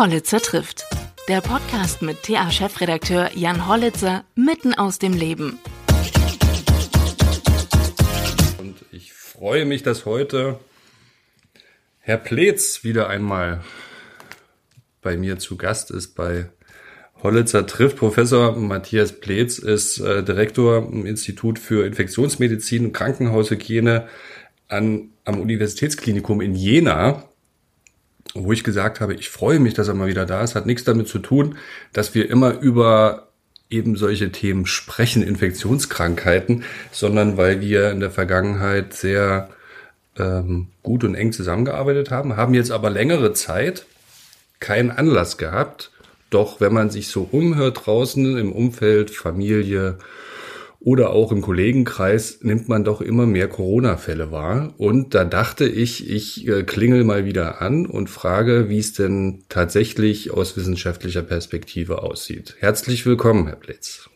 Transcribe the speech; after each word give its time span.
Hollitzer 0.00 0.40
trifft. 0.40 0.86
Der 1.28 1.42
Podcast 1.42 2.00
mit 2.00 2.22
TA-Chefredakteur 2.22 3.32
Jan 3.34 3.68
Hollitzer 3.68 4.24
mitten 4.34 4.72
aus 4.72 4.98
dem 4.98 5.12
Leben. 5.12 5.58
Und 8.58 8.76
ich 8.92 9.12
freue 9.12 9.66
mich, 9.66 9.82
dass 9.82 10.06
heute 10.06 10.58
Herr 11.98 12.16
Pletz 12.16 12.82
wieder 12.82 13.10
einmal 13.10 13.60
bei 15.02 15.18
mir 15.18 15.38
zu 15.38 15.58
Gast 15.58 15.90
ist 15.90 16.14
bei 16.14 16.46
Hollitzer 17.22 17.66
trifft. 17.66 17.98
Professor 17.98 18.56
Matthias 18.56 19.20
Pletz 19.20 19.58
ist 19.58 20.00
äh, 20.00 20.24
Direktor 20.24 20.78
im 20.78 21.04
Institut 21.04 21.58
für 21.58 21.84
Infektionsmedizin 21.84 22.86
und 22.86 22.92
Krankenhaushygiene 22.94 24.08
an, 24.68 25.10
am 25.26 25.40
Universitätsklinikum 25.42 26.40
in 26.40 26.54
Jena 26.54 27.29
wo 28.34 28.52
ich 28.52 28.64
gesagt 28.64 29.00
habe, 29.00 29.14
ich 29.14 29.28
freue 29.28 29.58
mich, 29.58 29.74
dass 29.74 29.88
er 29.88 29.94
mal 29.94 30.08
wieder 30.08 30.26
da 30.26 30.42
ist, 30.42 30.54
hat 30.54 30.66
nichts 30.66 30.84
damit 30.84 31.08
zu 31.08 31.18
tun, 31.18 31.56
dass 31.92 32.14
wir 32.14 32.30
immer 32.30 32.58
über 32.60 33.28
eben 33.70 33.96
solche 33.96 34.32
Themen 34.32 34.66
sprechen, 34.66 35.22
Infektionskrankheiten, 35.22 36.64
sondern 36.90 37.36
weil 37.36 37.60
wir 37.60 37.90
in 37.90 38.00
der 38.00 38.10
Vergangenheit 38.10 38.92
sehr 38.94 39.48
ähm, 40.18 40.68
gut 40.82 41.04
und 41.04 41.14
eng 41.14 41.32
zusammengearbeitet 41.32 42.10
haben, 42.10 42.36
haben 42.36 42.54
jetzt 42.54 42.72
aber 42.72 42.90
längere 42.90 43.32
Zeit 43.32 43.86
keinen 44.58 44.90
Anlass 44.90 45.38
gehabt. 45.38 45.90
Doch 46.30 46.60
wenn 46.60 46.72
man 46.72 46.90
sich 46.90 47.08
so 47.08 47.28
umhört 47.30 47.86
draußen 47.86 48.36
im 48.38 48.52
Umfeld, 48.52 49.10
Familie, 49.10 49.98
oder 50.80 51.10
auch 51.10 51.30
im 51.30 51.42
Kollegenkreis 51.42 52.38
nimmt 52.40 52.68
man 52.68 52.84
doch 52.84 53.02
immer 53.02 53.26
mehr 53.26 53.48
Corona-Fälle 53.48 54.32
wahr. 54.32 54.72
Und 54.78 55.14
da 55.14 55.24
dachte 55.24 55.68
ich, 55.68 56.08
ich 56.08 56.48
äh, 56.48 56.62
klingel 56.62 57.04
mal 57.04 57.26
wieder 57.26 57.60
an 57.60 57.84
und 57.84 58.08
frage, 58.08 58.70
wie 58.70 58.78
es 58.78 58.94
denn 58.94 59.44
tatsächlich 59.50 60.30
aus 60.32 60.56
wissenschaftlicher 60.56 61.22
Perspektive 61.22 62.02
aussieht. 62.02 62.56
Herzlich 62.60 63.04
willkommen, 63.04 63.46
Herr 63.46 63.56
Blitz. 63.56 64.08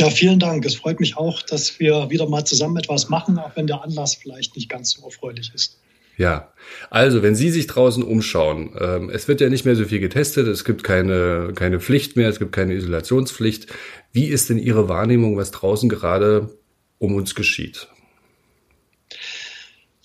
Ja, 0.00 0.10
vielen 0.10 0.38
Dank. 0.38 0.64
Es 0.64 0.76
freut 0.76 0.98
mich 0.98 1.16
auch, 1.16 1.42
dass 1.42 1.78
wir 1.78 2.08
wieder 2.10 2.28
mal 2.28 2.44
zusammen 2.44 2.76
etwas 2.78 3.08
machen, 3.08 3.38
auch 3.38 3.54
wenn 3.54 3.66
der 3.66 3.82
Anlass 3.82 4.14
vielleicht 4.14 4.56
nicht 4.56 4.68
ganz 4.68 4.92
so 4.92 5.04
erfreulich 5.04 5.52
ist. 5.54 5.78
Ja, 6.16 6.52
also 6.88 7.22
wenn 7.22 7.34
Sie 7.34 7.50
sich 7.50 7.66
draußen 7.66 8.02
umschauen, 8.02 8.70
ähm, 8.80 9.10
es 9.10 9.28
wird 9.28 9.42
ja 9.42 9.50
nicht 9.50 9.66
mehr 9.66 9.76
so 9.76 9.84
viel 9.84 10.00
getestet, 10.00 10.46
es 10.46 10.64
gibt 10.64 10.82
keine, 10.82 11.52
keine 11.54 11.78
Pflicht 11.78 12.16
mehr, 12.16 12.30
es 12.30 12.38
gibt 12.38 12.52
keine 12.52 12.72
Isolationspflicht. 12.72 13.66
Wie 14.12 14.26
ist 14.26 14.48
denn 14.48 14.58
Ihre 14.58 14.88
Wahrnehmung, 14.88 15.36
was 15.36 15.50
draußen 15.50 15.90
gerade 15.90 16.58
um 16.98 17.14
uns 17.14 17.34
geschieht? 17.34 17.88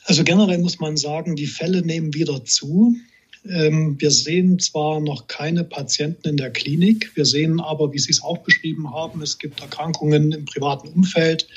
Also 0.04 0.26
generell 0.26 0.58
muss 0.58 0.80
man 0.80 0.98
sagen, 0.98 1.38
die 1.38 1.48
Fälle 1.48 1.82
nehmen 1.82 2.14
wieder 2.14 2.44
zu. 2.44 2.98
Ähm, 3.48 3.96
wir 4.00 4.12
sehen 4.12 4.60
zwar 4.60 5.00
noch 5.00 5.28
keine 5.28 5.64
Patienten 5.64 6.28
in 6.28 6.38
der 6.38 6.52
Klinik, 6.52 7.16
wir 7.16 7.26
sehen 7.26 7.62
aber, 7.62 7.94
wie 7.94 8.00
Sie 8.00 8.12
es 8.12 8.22
auch 8.22 8.40
beschrieben 8.40 8.94
haben, 8.94 9.22
es 9.22 9.38
gibt 9.38 9.62
Erkrankungen 9.62 10.34
im 10.34 10.46
privaten 10.46 10.90
Umfeld, 10.90 11.48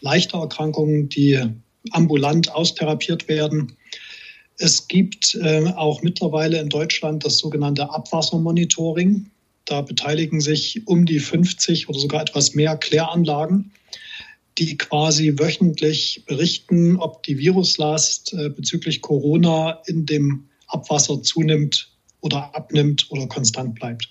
leichte 0.00 0.36
Erkrankungen, 0.36 1.08
die 1.08 1.42
ambulant 1.90 2.50
austherapiert 2.50 3.28
werden. 3.28 3.76
Es 4.58 4.86
gibt 4.88 5.34
äh, 5.34 5.66
auch 5.76 6.02
mittlerweile 6.02 6.60
in 6.60 6.68
Deutschland 6.68 7.24
das 7.24 7.38
sogenannte 7.38 7.90
Abwassermonitoring. 7.90 9.30
Da 9.64 9.80
beteiligen 9.80 10.40
sich 10.40 10.86
um 10.86 11.06
die 11.06 11.18
50 11.18 11.88
oder 11.88 11.98
sogar 11.98 12.22
etwas 12.22 12.54
mehr 12.54 12.76
Kläranlagen, 12.76 13.72
die 14.58 14.76
quasi 14.76 15.34
wöchentlich 15.38 16.24
berichten, 16.26 16.96
ob 16.96 17.22
die 17.24 17.38
Viruslast 17.38 18.34
äh, 18.34 18.50
bezüglich 18.50 19.00
Corona 19.00 19.82
in 19.86 20.06
dem 20.06 20.44
Abwasser 20.68 21.22
zunimmt 21.22 21.90
oder 22.20 22.54
abnimmt 22.54 23.06
oder 23.10 23.26
konstant 23.26 23.74
bleibt. 23.74 24.08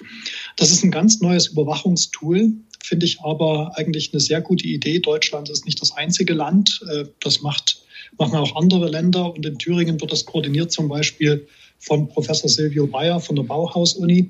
Das 0.58 0.72
ist 0.72 0.84
ein 0.84 0.92
ganz 0.92 1.20
neues 1.22 1.48
Überwachungstool, 1.48 2.52
finde 2.84 3.06
ich 3.06 3.22
aber 3.22 3.72
eigentlich 3.76 4.14
eine 4.14 4.20
sehr 4.20 4.42
gute 4.42 4.68
Idee. 4.68 5.00
Deutschland 5.00 5.50
ist 5.50 5.66
nicht 5.66 5.82
das 5.82 5.92
einzige 5.94 6.34
Land. 6.34 6.82
Äh, 6.92 7.06
das 7.22 7.42
macht 7.42 7.84
machen 8.18 8.36
auch 8.36 8.56
andere 8.56 8.90
Länder. 8.90 9.34
Und 9.34 9.46
in 9.46 9.58
Thüringen 9.58 10.00
wird 10.00 10.12
das 10.12 10.26
koordiniert 10.26 10.72
zum 10.72 10.88
Beispiel 10.88 11.48
von 11.80 12.08
Professor 12.08 12.50
Silvio 12.50 12.88
Bayer 12.88 13.20
von 13.20 13.36
der 13.36 13.44
Bauhaus-Uni. 13.44 14.30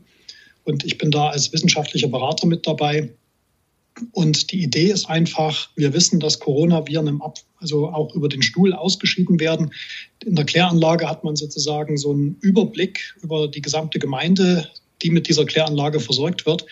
Und 0.64 0.86
ich 0.86 0.98
bin 0.98 1.12
da 1.12 1.30
als 1.30 1.52
wissenschaftlicher 1.52 2.08
Berater 2.08 2.48
mit 2.48 2.66
dabei. 2.66 3.10
Und 4.12 4.52
die 4.52 4.64
Idee 4.64 4.92
ist 4.92 5.10
einfach, 5.10 5.70
wir 5.76 5.94
wissen, 5.94 6.20
dass 6.20 6.40
Coronaviren 6.40 7.08
im 7.08 7.22
Ab 7.22 7.38
also 7.60 7.88
auch 7.88 8.14
über 8.16 8.28
den 8.28 8.42
Stuhl 8.42 8.74
ausgeschieden 8.74 9.40
werden. 9.40 9.72
In 10.26 10.36
der 10.36 10.46
Kläranlage 10.46 11.08
hat 11.10 11.24
man 11.24 11.36
sozusagen 11.36 11.98
so 11.98 12.12
einen 12.12 12.38
Überblick 12.42 13.16
über 13.22 13.48
die 13.48 13.62
gesamte 13.62 14.00
Gemeinde, 14.00 14.68
die 15.02 15.12
mit 15.12 15.28
dieser 15.28 15.46
Kläranlage 15.46 16.00
versorgt 16.00 16.46
wird. 16.46 16.66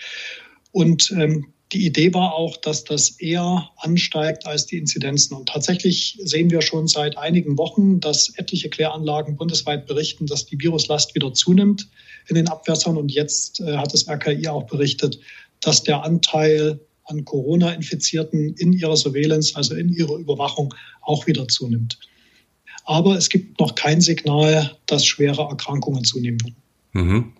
Und 0.72 1.12
ähm, 1.12 1.48
die 1.72 1.86
Idee 1.86 2.14
war 2.14 2.34
auch, 2.34 2.58
dass 2.58 2.84
das 2.84 3.12
eher 3.12 3.70
ansteigt 3.78 4.46
als 4.46 4.66
die 4.66 4.78
Inzidenzen. 4.78 5.36
Und 5.36 5.48
tatsächlich 5.48 6.18
sehen 6.22 6.50
wir 6.50 6.62
schon 6.62 6.88
seit 6.88 7.18
einigen 7.18 7.58
Wochen, 7.58 8.00
dass 8.02 8.34
etliche 8.38 8.70
Kläranlagen 8.70 9.38
bundesweit 9.38 9.86
berichten, 9.86 10.26
dass 10.26 10.46
die 10.46 10.60
Viruslast 10.60 11.16
wieder 11.16 11.34
zunimmt 11.34 11.88
in 12.28 12.36
den 12.36 12.50
Abwässern. 12.50 12.98
Und 12.98 13.12
jetzt 13.12 13.62
äh, 13.62 13.78
hat 13.78 13.94
das 13.94 14.08
RKI 14.08 14.48
auch 14.50 14.64
berichtet, 14.64 15.20
dass 15.62 15.84
der 15.84 16.04
Anteil 16.04 16.80
an 17.06 17.24
Corona-Infizierten 17.24 18.54
in 18.56 18.74
ihrer 18.74 18.98
Surveillance, 18.98 19.56
also 19.56 19.76
in 19.76 19.90
ihrer 19.94 20.16
Überwachung, 20.16 20.74
auch 21.02 21.26
wieder 21.26 21.48
zunimmt. 21.48 22.00
Aber 22.84 23.16
es 23.16 23.30
gibt 23.30 23.60
noch 23.60 23.76
kein 23.76 24.02
Signal, 24.02 24.76
dass 24.88 25.06
schwere 25.06 25.44
Erkrankungen 25.44 26.04
zunehmen 26.04 26.42
würden. 26.42 26.56
Mhm. 26.94 27.34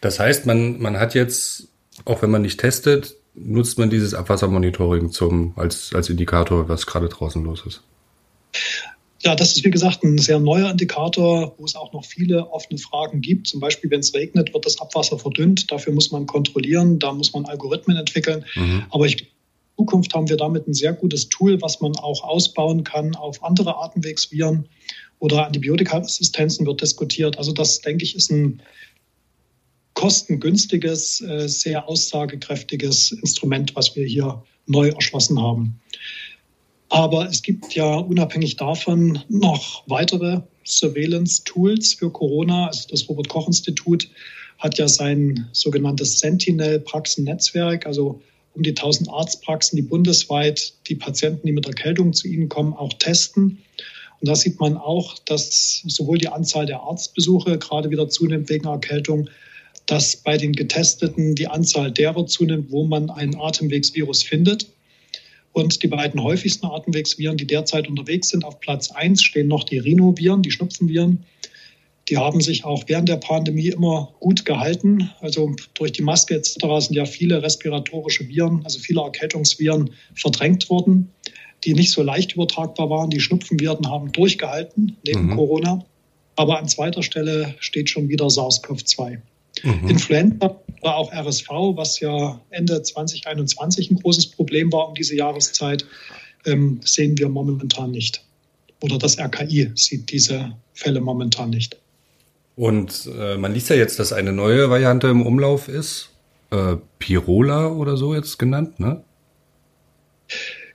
Das 0.00 0.18
heißt, 0.18 0.46
man, 0.46 0.80
man 0.80 0.98
hat 0.98 1.14
jetzt 1.14 1.68
auch 2.04 2.22
wenn 2.22 2.30
man 2.30 2.42
nicht 2.42 2.60
testet, 2.60 3.16
nutzt 3.34 3.78
man 3.78 3.90
dieses 3.90 4.14
Abwassermonitoring 4.14 5.10
zum, 5.10 5.52
als, 5.56 5.92
als 5.94 6.08
Indikator, 6.08 6.68
was 6.68 6.86
gerade 6.86 7.08
draußen 7.08 7.42
los 7.42 7.64
ist? 7.66 7.82
Ja, 9.20 9.34
das 9.34 9.56
ist 9.56 9.64
wie 9.64 9.70
gesagt 9.70 10.04
ein 10.04 10.18
sehr 10.18 10.38
neuer 10.38 10.70
Indikator, 10.70 11.54
wo 11.58 11.64
es 11.64 11.74
auch 11.74 11.92
noch 11.92 12.04
viele 12.04 12.48
offene 12.50 12.78
Fragen 12.78 13.20
gibt. 13.20 13.48
Zum 13.48 13.60
Beispiel, 13.60 13.90
wenn 13.90 14.00
es 14.00 14.14
regnet, 14.14 14.54
wird 14.54 14.66
das 14.66 14.80
Abwasser 14.80 15.18
verdünnt. 15.18 15.70
Dafür 15.70 15.92
muss 15.92 16.12
man 16.12 16.26
kontrollieren, 16.26 16.98
da 16.98 17.12
muss 17.12 17.32
man 17.32 17.44
Algorithmen 17.46 17.96
entwickeln. 17.96 18.44
Mhm. 18.54 18.84
Aber 18.90 19.06
ich, 19.06 19.22
in 19.22 19.26
Zukunft 19.78 20.14
haben 20.14 20.28
wir 20.28 20.36
damit 20.36 20.68
ein 20.68 20.74
sehr 20.74 20.92
gutes 20.92 21.28
Tool, 21.28 21.60
was 21.60 21.80
man 21.80 21.96
auch 21.96 22.22
ausbauen 22.22 22.84
kann 22.84 23.14
auf 23.16 23.42
andere 23.42 23.76
Atemwegsviren 23.78 24.68
oder 25.18 25.46
Antibiotikaresistenzen 25.46 26.66
wird 26.66 26.82
diskutiert. 26.82 27.38
Also 27.38 27.52
das, 27.52 27.80
denke 27.80 28.04
ich, 28.04 28.14
ist 28.14 28.30
ein 28.30 28.62
kostengünstiges, 29.96 31.22
äh, 31.22 31.48
sehr 31.48 31.88
aussagekräftiges 31.88 33.12
Instrument, 33.12 33.74
was 33.74 33.96
wir 33.96 34.06
hier 34.06 34.44
neu 34.66 34.90
erschlossen 34.90 35.40
haben. 35.40 35.80
Aber 36.90 37.28
es 37.28 37.42
gibt 37.42 37.74
ja 37.74 37.96
unabhängig 37.96 38.56
davon 38.56 39.18
noch 39.28 39.82
weitere 39.88 40.42
Surveillance-Tools 40.64 41.94
für 41.94 42.10
Corona. 42.10 42.68
Also 42.68 42.88
das 42.90 43.08
Robert-Koch-Institut 43.08 44.08
hat 44.58 44.78
ja 44.78 44.86
sein 44.86 45.48
sogenanntes 45.52 46.20
Sentinel-Praxennetzwerk, 46.20 47.86
also 47.86 48.20
um 48.54 48.62
die 48.62 48.70
1000 48.70 49.10
Arztpraxen, 49.10 49.76
die 49.76 49.82
bundesweit 49.82 50.74
die 50.88 50.94
Patienten, 50.94 51.46
die 51.46 51.52
mit 51.52 51.66
Erkältung 51.66 52.12
zu 52.12 52.28
ihnen 52.28 52.48
kommen, 52.48 52.74
auch 52.74 52.92
testen. 52.94 53.58
Und 54.20 54.28
da 54.28 54.34
sieht 54.34 54.60
man 54.60 54.76
auch, 54.76 55.18
dass 55.20 55.82
sowohl 55.86 56.18
die 56.18 56.28
Anzahl 56.28 56.66
der 56.66 56.80
Arztbesuche 56.80 57.58
gerade 57.58 57.90
wieder 57.90 58.08
zunimmt 58.08 58.48
wegen 58.48 58.66
Erkältung, 58.66 59.28
dass 59.86 60.16
bei 60.16 60.36
den 60.36 60.52
Getesteten 60.52 61.34
die 61.34 61.46
Anzahl 61.46 61.92
derer 61.92 62.26
zunimmt, 62.26 62.70
wo 62.70 62.84
man 62.84 63.08
ein 63.10 63.36
Atemwegsvirus 63.36 64.22
findet. 64.22 64.66
Und 65.52 65.82
die 65.82 65.88
beiden 65.88 66.22
häufigsten 66.22 66.66
Atemwegsviren, 66.66 67.36
die 67.36 67.46
derzeit 67.46 67.88
unterwegs 67.88 68.28
sind, 68.28 68.44
auf 68.44 68.60
Platz 68.60 68.90
1 68.90 69.22
stehen 69.22 69.48
noch 69.48 69.64
die 69.64 69.78
Rhinoviren, 69.78 70.42
die 70.42 70.50
Schnupfenviren. 70.50 71.24
Die 72.08 72.18
haben 72.18 72.40
sich 72.40 72.64
auch 72.64 72.84
während 72.86 73.08
der 73.08 73.16
Pandemie 73.16 73.68
immer 73.68 74.12
gut 74.20 74.44
gehalten. 74.44 75.10
Also 75.20 75.54
durch 75.74 75.92
die 75.92 76.02
Maske 76.02 76.34
etc. 76.34 76.58
sind 76.78 76.94
ja 76.94 77.04
viele 77.04 77.42
respiratorische 77.42 78.28
Viren, 78.28 78.60
also 78.64 78.78
viele 78.78 79.00
Erkältungsviren 79.00 79.90
verdrängt 80.14 80.68
worden, 80.68 81.10
die 81.64 81.74
nicht 81.74 81.90
so 81.90 82.02
leicht 82.02 82.34
übertragbar 82.34 82.90
waren. 82.90 83.10
Die 83.10 83.20
Schnupfenviren 83.20 83.88
haben 83.88 84.12
durchgehalten 84.12 84.96
neben 85.06 85.28
mhm. 85.28 85.36
Corona. 85.36 85.84
Aber 86.36 86.58
an 86.58 86.68
zweiter 86.68 87.02
Stelle 87.02 87.54
steht 87.60 87.88
schon 87.88 88.08
wieder 88.08 88.26
SARS-CoV-2. 88.26 89.18
Mhm. 89.62 89.88
Influenza 89.88 90.60
oder 90.80 90.96
auch 90.96 91.12
RSV, 91.12 91.48
was 91.74 92.00
ja 92.00 92.40
Ende 92.50 92.82
2021 92.82 93.90
ein 93.90 93.98
großes 93.98 94.26
Problem 94.26 94.72
war 94.72 94.88
um 94.88 94.94
diese 94.94 95.16
Jahreszeit, 95.16 95.84
ähm, 96.44 96.80
sehen 96.84 97.18
wir 97.18 97.28
momentan 97.28 97.90
nicht. 97.90 98.22
Oder 98.82 98.98
das 98.98 99.18
RKI 99.18 99.72
sieht 99.74 100.10
diese 100.10 100.52
Fälle 100.74 101.00
momentan 101.00 101.50
nicht. 101.50 101.76
Und 102.56 103.08
äh, 103.18 103.36
man 103.36 103.52
liest 103.52 103.70
ja 103.70 103.76
jetzt, 103.76 103.98
dass 103.98 104.12
eine 104.12 104.32
neue 104.32 104.70
Variante 104.70 105.08
im 105.08 105.22
Umlauf 105.22 105.68
ist. 105.68 106.10
Äh, 106.50 106.76
Pirola 106.98 107.68
oder 107.68 107.96
so 107.96 108.14
jetzt 108.14 108.38
genannt, 108.38 108.78
ne? 108.80 109.02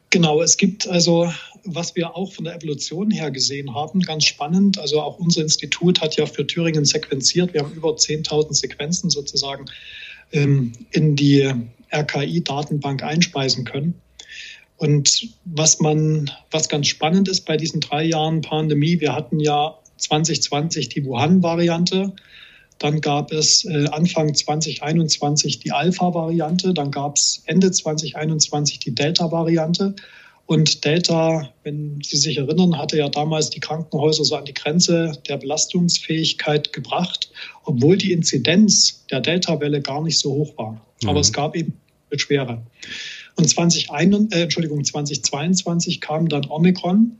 Genau, 0.09 0.41
es 0.41 0.57
gibt 0.57 0.87
also 0.87 1.31
was 1.63 1.95
wir 1.95 2.15
auch 2.15 2.31
von 2.31 2.45
der 2.45 2.55
Evolution 2.55 3.11
her 3.11 3.31
gesehen 3.31 3.73
haben, 3.73 4.01
ganz 4.01 4.25
spannend. 4.25 4.79
Also 4.79 5.01
auch 5.01 5.19
unser 5.19 5.41
Institut 5.41 6.01
hat 6.01 6.17
ja 6.17 6.25
für 6.25 6.45
Thüringen 6.45 6.85
sequenziert. 6.85 7.53
Wir 7.53 7.61
haben 7.61 7.73
über 7.73 7.89
10.000 7.89 8.53
Sequenzen 8.53 9.09
sozusagen 9.09 9.65
ähm, 10.31 10.73
in 10.91 11.15
die 11.15 11.51
RKI-Datenbank 11.91 13.03
einspeisen 13.03 13.65
können. 13.65 13.95
Und 14.77 15.29
was 15.45 15.79
man, 15.79 16.31
was 16.49 16.67
ganz 16.67 16.87
spannend 16.87 17.29
ist 17.29 17.45
bei 17.45 17.55
diesen 17.55 17.81
drei 17.81 18.03
Jahren 18.03 18.41
Pandemie, 18.41 18.99
wir 18.99 19.13
hatten 19.13 19.39
ja 19.39 19.77
2020 19.97 20.89
die 20.89 21.05
Wuhan-Variante, 21.05 22.13
dann 22.79 22.99
gab 22.99 23.31
es 23.31 23.63
äh, 23.65 23.85
Anfang 23.91 24.33
2021 24.33 25.59
die 25.59 25.71
Alpha-Variante, 25.71 26.73
dann 26.73 26.89
gab 26.89 27.15
es 27.15 27.43
Ende 27.45 27.69
2021 27.69 28.79
die 28.79 28.95
Delta-Variante. 28.95 29.93
Und 30.51 30.83
Delta, 30.83 31.49
wenn 31.63 32.01
Sie 32.03 32.17
sich 32.17 32.37
erinnern, 32.37 32.77
hatte 32.77 32.97
ja 32.97 33.07
damals 33.07 33.51
die 33.51 33.61
Krankenhäuser 33.61 34.25
so 34.25 34.35
an 34.35 34.43
die 34.43 34.53
Grenze 34.53 35.13
der 35.29 35.37
Belastungsfähigkeit 35.37 36.73
gebracht, 36.73 37.31
obwohl 37.63 37.95
die 37.95 38.11
Inzidenz 38.11 39.05
der 39.09 39.21
Delta-Welle 39.21 39.79
gar 39.79 40.03
nicht 40.03 40.19
so 40.19 40.33
hoch 40.33 40.57
war. 40.57 40.85
Mhm. 41.01 41.07
Aber 41.07 41.21
es 41.21 41.31
gab 41.31 41.55
eben 41.55 41.79
Schwere. 42.17 42.61
Und 43.37 43.47
2021, 43.47 44.37
äh, 44.37 44.43
Entschuldigung, 44.43 44.83
2022 44.83 46.01
kam 46.01 46.27
dann 46.27 46.45
Omikron. 46.49 47.13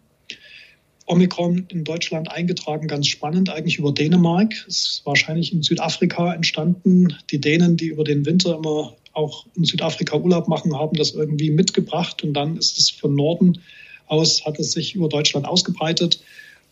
Omikron 1.06 1.68
in 1.70 1.86
Deutschland 1.86 2.30
eingetragen, 2.30 2.90
ganz 2.90 3.08
spannend, 3.08 3.50
eigentlich 3.50 3.78
über 3.78 3.94
Dänemark. 3.94 4.52
Es 4.68 4.88
ist 4.88 5.02
wahrscheinlich 5.06 5.54
in 5.54 5.64
Südafrika 5.64 6.34
entstanden. 6.34 7.16
Die 7.32 7.40
Dänen, 7.40 7.78
die 7.78 7.88
über 7.88 8.04
den 8.04 8.26
Winter 8.26 8.58
immer 8.58 8.98
auch 9.14 9.46
in 9.56 9.64
Südafrika 9.64 10.18
Urlaub 10.18 10.48
machen, 10.48 10.78
haben 10.78 10.96
das 10.96 11.12
irgendwie 11.12 11.52
mitgebracht. 11.52 12.24
Und 12.24 12.34
dann 12.34 12.58
ist 12.58 12.78
es 12.78 12.90
von 12.90 13.16
Norden 13.16 13.62
aus, 14.08 14.46
hat 14.46 14.60
es 14.60 14.72
sich 14.72 14.96
über 14.96 15.10
Deutschland 15.10 15.46
ausgebreitet 15.46 16.22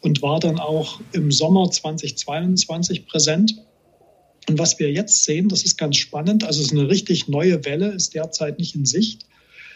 und 0.01 0.21
war 0.21 0.39
dann 0.39 0.59
auch 0.59 0.99
im 1.11 1.31
Sommer 1.31 1.69
2022 1.69 3.05
präsent. 3.05 3.55
Und 4.47 4.57
was 4.57 4.79
wir 4.79 4.91
jetzt 4.91 5.25
sehen, 5.25 5.49
das 5.49 5.63
ist 5.63 5.77
ganz 5.77 5.97
spannend, 5.97 6.43
also 6.43 6.61
es 6.61 6.67
ist 6.67 6.73
eine 6.73 6.89
richtig 6.89 7.27
neue 7.27 7.65
Welle, 7.65 7.89
ist 7.89 8.15
derzeit 8.15 8.57
nicht 8.57 8.75
in 8.75 8.85
Sicht 8.85 9.25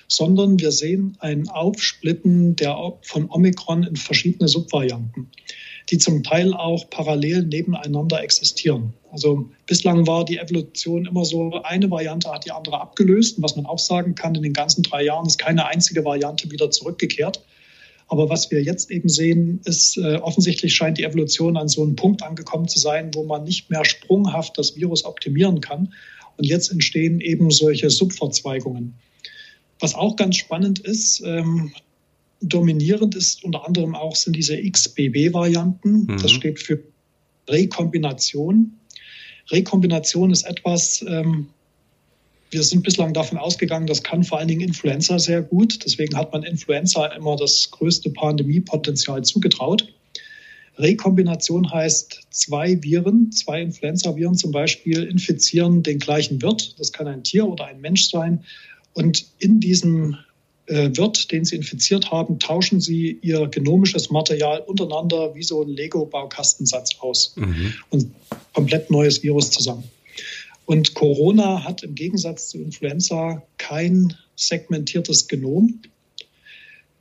sondern 0.08 0.60
wir 0.60 0.72
sehen 0.72 1.18
ein 1.20 1.48
Aufsplitten 1.50 2.56
der, 2.56 2.78
von 3.02 3.30
Omikron 3.30 3.84
in 3.84 3.96
verschiedene 3.96 4.48
Subvarianten, 4.48 5.30
die 5.90 5.98
zum 5.98 6.24
Teil 6.24 6.54
auch 6.54 6.90
parallel 6.90 7.44
nebeneinander 7.44 8.24
existieren. 8.24 8.94
Also 9.12 9.50
bislang 9.68 10.08
war 10.08 10.26
die 10.26 10.38
Evolution 10.38 11.06
immer 11.06 11.26
so, 11.26 11.62
eine 11.64 11.90
Variante 11.92 12.32
hat 12.32 12.46
die 12.46 12.52
andere 12.52 12.82
abgelöst. 12.82 13.38
Und 13.38 13.44
was 13.44 13.56
man 13.56 13.66
auch 13.66 13.80
sagen 13.80 14.16
kann, 14.16 14.36
in 14.36 14.44
den 14.44 14.54
ganzen 14.54 14.84
drei 14.84 15.04
Jahren 15.04 15.26
ist 15.26 15.38
keine 15.38 15.68
einzige 15.68 16.04
Variante 16.04 16.50
wieder 16.50 16.72
zurückgekehrt. 16.72 17.44
Aber 18.08 18.30
was 18.30 18.52
wir 18.52 18.62
jetzt 18.62 18.92
eben 18.92 19.10
sehen, 19.10 19.62
ist, 19.66 19.98
äh, 19.98 20.16
offensichtlich 20.18 20.74
scheint 20.74 20.98
die 20.98 21.04
Evolution 21.04 21.58
an 21.58 21.68
so 21.68 21.84
einen 21.84 21.96
Punkt 21.96 22.22
angekommen 22.24 22.68
zu 22.68 22.80
sein, 22.80 23.14
wo 23.14 23.24
man 23.24 23.44
nicht 23.44 23.70
mehr 23.70 23.86
sprunghaft 23.86 24.58
das 24.58 24.76
Virus 24.76 25.06
optimieren 25.06 25.62
kann. 25.62 25.94
Und 26.38 26.46
jetzt 26.46 26.72
entstehen 26.72 27.22
eben 27.22 27.52
solche 27.52 27.90
Subverzweigungen. 27.90 28.96
Was 29.80 29.96
auch 29.96 30.16
ganz 30.16 30.38
spannend 30.38 30.80
ist, 30.80 31.22
ähm, 31.26 31.72
dominierend 32.44 33.16
ist 33.16 33.44
unter 33.44 33.66
anderem 33.66 33.96
auch 33.96 34.16
sind 34.16 34.36
diese 34.36 34.58
XBB-Varianten. 34.58 36.06
Mhm. 36.06 36.18
Das 36.22 36.32
steht 36.32 36.60
für 36.60 36.80
Rekombination. 37.50 38.74
Rekombination 39.52 40.32
ist 40.32 40.44
etwas, 40.44 41.04
ähm, 41.08 41.48
wir 42.52 42.64
sind 42.64 42.84
bislang 42.84 43.14
davon 43.14 43.38
ausgegangen, 43.38 43.88
das 43.88 44.04
kann 44.04 44.24
vor 44.24 44.38
allen 44.38 44.48
Dingen 44.48 44.62
Influenza 44.62 45.18
sehr 45.20 45.42
gut. 45.42 45.80
Deswegen 45.84 46.16
hat 46.16 46.32
man 46.32 46.44
Influenza 46.44 47.08
immer 47.08 47.36
das 47.36 47.70
größte 47.72 48.12
Pandemiepotenzial 48.12 49.24
zugetraut. 49.24 49.88
Rekombination 50.78 51.72
heißt, 51.72 52.22
zwei 52.32 52.82
Viren, 52.82 53.32
zwei 53.32 53.62
Influenza-Viren 53.62 54.36
zum 54.36 54.52
Beispiel, 54.52 55.04
infizieren 55.04 55.84
den 55.84 56.00
gleichen 56.00 56.42
Wirt. 56.42 56.80
Das 56.80 56.92
kann 56.92 57.08
ein 57.08 57.24
Tier 57.24 57.48
oder 57.48 57.66
ein 57.66 57.82
Mensch 57.82 58.10
sein. 58.10 58.44
Und 58.94 59.26
in 59.40 59.60
diesem 59.60 60.18
Wirt, 60.68 61.32
den 61.32 61.44
sie 61.44 61.58
infiziert 61.58 62.12
haben, 62.12 62.40
tauschen 62.40 62.80
sie 62.80 63.20
ihr 63.22 63.48
genomisches 63.48 64.10
Material 64.10 64.62
untereinander 64.62 65.36
wie 65.36 65.44
so 65.44 65.62
ein 65.62 65.68
Lego-Baukastensatz 65.68 67.00
aus 67.00 67.34
mhm. 67.36 67.74
und 67.90 68.12
komplett 68.54 68.90
neues 68.90 69.24
Virus 69.24 69.52
zusammen. 69.52 69.84
Und 70.66 70.94
Corona 70.94 71.66
hat 71.66 71.84
im 71.84 71.96
Gegensatz 71.96 72.48
zu 72.48 72.60
Influenza 72.60 73.44
kein 73.58 74.16
segmentiertes 74.36 75.28
Genom. 75.28 75.82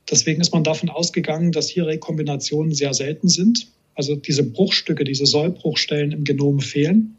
Deswegen 0.09 0.41
ist 0.41 0.53
man 0.53 0.65
davon 0.65 0.89
ausgegangen, 0.89 1.53
dass 1.53 1.69
hier 1.69 1.87
Rekombinationen 1.87 2.73
sehr 2.73 2.93
selten 2.93 3.29
sind. 3.29 3.67
Also 3.95 4.15
diese 4.15 4.43
Bruchstücke, 4.43 5.05
diese 5.05 5.25
Sollbruchstellen 5.25 6.11
im 6.11 6.25
Genom 6.25 6.59
fehlen. 6.59 7.15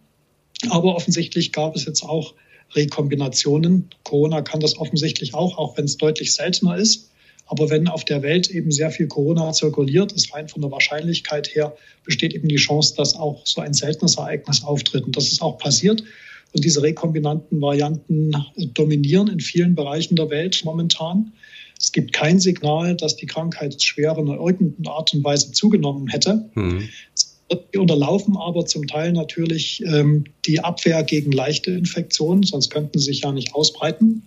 Aber 0.68 0.94
offensichtlich 0.94 1.52
gab 1.52 1.74
es 1.74 1.86
jetzt 1.86 2.02
auch 2.02 2.34
Rekombinationen. 2.72 3.90
Corona 4.02 4.42
kann 4.42 4.60
das 4.60 4.78
offensichtlich 4.78 5.34
auch, 5.34 5.58
auch 5.58 5.76
wenn 5.76 5.84
es 5.84 5.96
deutlich 5.96 6.34
seltener 6.34 6.76
ist. 6.76 7.10
Aber 7.46 7.68
wenn 7.70 7.88
auf 7.88 8.04
der 8.04 8.22
Welt 8.22 8.50
eben 8.50 8.70
sehr 8.70 8.90
viel 8.90 9.06
Corona 9.06 9.52
zirkuliert, 9.52 10.12
ist 10.12 10.34
rein 10.34 10.48
von 10.48 10.62
der 10.62 10.70
Wahrscheinlichkeit 10.70 11.54
her, 11.54 11.76
besteht 12.04 12.34
eben 12.34 12.48
die 12.48 12.56
Chance, 12.56 12.94
dass 12.96 13.16
auch 13.16 13.46
so 13.46 13.60
ein 13.60 13.74
seltenes 13.74 14.16
Ereignis 14.16 14.64
auftritt. 14.64 15.04
Und 15.04 15.16
das 15.16 15.30
ist 15.30 15.42
auch 15.42 15.58
passiert. 15.58 16.02
Und 16.52 16.64
diese 16.64 16.82
rekombinanten 16.82 17.60
Varianten 17.60 18.32
dominieren 18.56 19.28
in 19.28 19.40
vielen 19.40 19.74
Bereichen 19.74 20.16
der 20.16 20.30
Welt 20.30 20.62
momentan. 20.64 21.32
Es 21.78 21.92
gibt 21.92 22.12
kein 22.12 22.38
Signal, 22.38 22.96
dass 22.96 23.16
die 23.16 23.26
Krankheitsschwere 23.26 24.20
in 24.20 24.28
irgendeiner 24.28 24.94
Art 24.94 25.12
und 25.12 25.24
Weise 25.24 25.52
zugenommen 25.52 26.06
hätte. 26.08 26.48
Mhm. 26.54 26.88
Die 27.18 27.33
unterlaufen 27.76 28.36
aber 28.36 28.66
zum 28.66 28.86
Teil 28.86 29.12
natürlich 29.12 29.82
ähm, 29.86 30.24
die 30.46 30.60
Abwehr 30.60 31.02
gegen 31.02 31.32
leichte 31.32 31.72
Infektionen, 31.72 32.42
sonst 32.42 32.70
könnten 32.70 32.98
sie 32.98 33.06
sich 33.06 33.20
ja 33.20 33.32
nicht 33.32 33.54
ausbreiten. 33.54 34.22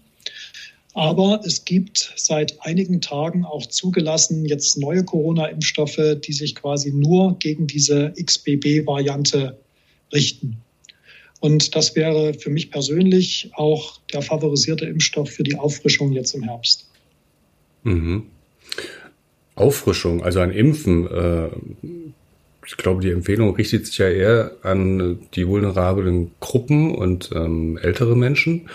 Aber 0.93 1.41
es 1.45 1.63
gibt 1.63 2.13
seit 2.15 2.59
einigen 2.61 3.01
Tagen 3.01 3.45
auch 3.45 3.67
zugelassen 3.67 4.45
jetzt 4.45 4.77
neue 4.79 5.03
Corona-Impfstoffe, 5.03 6.17
die 6.25 6.33
sich 6.33 6.55
quasi 6.55 6.91
nur 6.91 7.37
gegen 7.37 7.67
diese 7.67 8.13
XBB-Variante 8.19 9.57
richten. 10.11 10.57
Und 11.39 11.75
das 11.75 11.95
wäre 11.95 12.33
für 12.33 12.49
mich 12.49 12.71
persönlich 12.71 13.51
auch 13.53 13.99
der 14.11 14.23
favorisierte 14.23 14.85
Impfstoff 14.85 15.29
für 15.29 15.43
die 15.43 15.55
Auffrischung 15.55 16.13
jetzt 16.13 16.33
im 16.33 16.41
Herbst. 16.41 16.89
Mhm. 17.83 18.23
Auffrischung, 19.53 20.23
also 20.23 20.39
ein 20.39 20.51
Impfen. 20.51 21.05
Äh, 21.07 21.49
ich 22.67 22.75
glaube, 22.75 23.01
die 23.01 23.11
Empfehlung 23.11 23.55
richtet 23.55 23.85
sich 23.85 23.97
ja 23.97 24.09
eher 24.09 24.57
an 24.61 25.19
die 25.33 25.47
vulnerablen 25.47 26.31
Gruppen 26.41 26.93
und 26.93 27.31
ähm, 27.33 27.77
ältere 27.77 28.15
Menschen. 28.15 28.69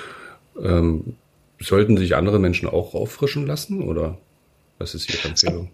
Ähm, 0.60 1.16
sollten 1.60 1.98
sich 1.98 2.16
andere 2.16 2.38
Menschen 2.38 2.68
auch 2.68 2.94
auffrischen 2.94 3.46
lassen 3.46 3.82
oder 3.82 4.18
was 4.78 4.94
ist 4.94 5.12
Ihre 5.12 5.28
Empfehlung? 5.28 5.70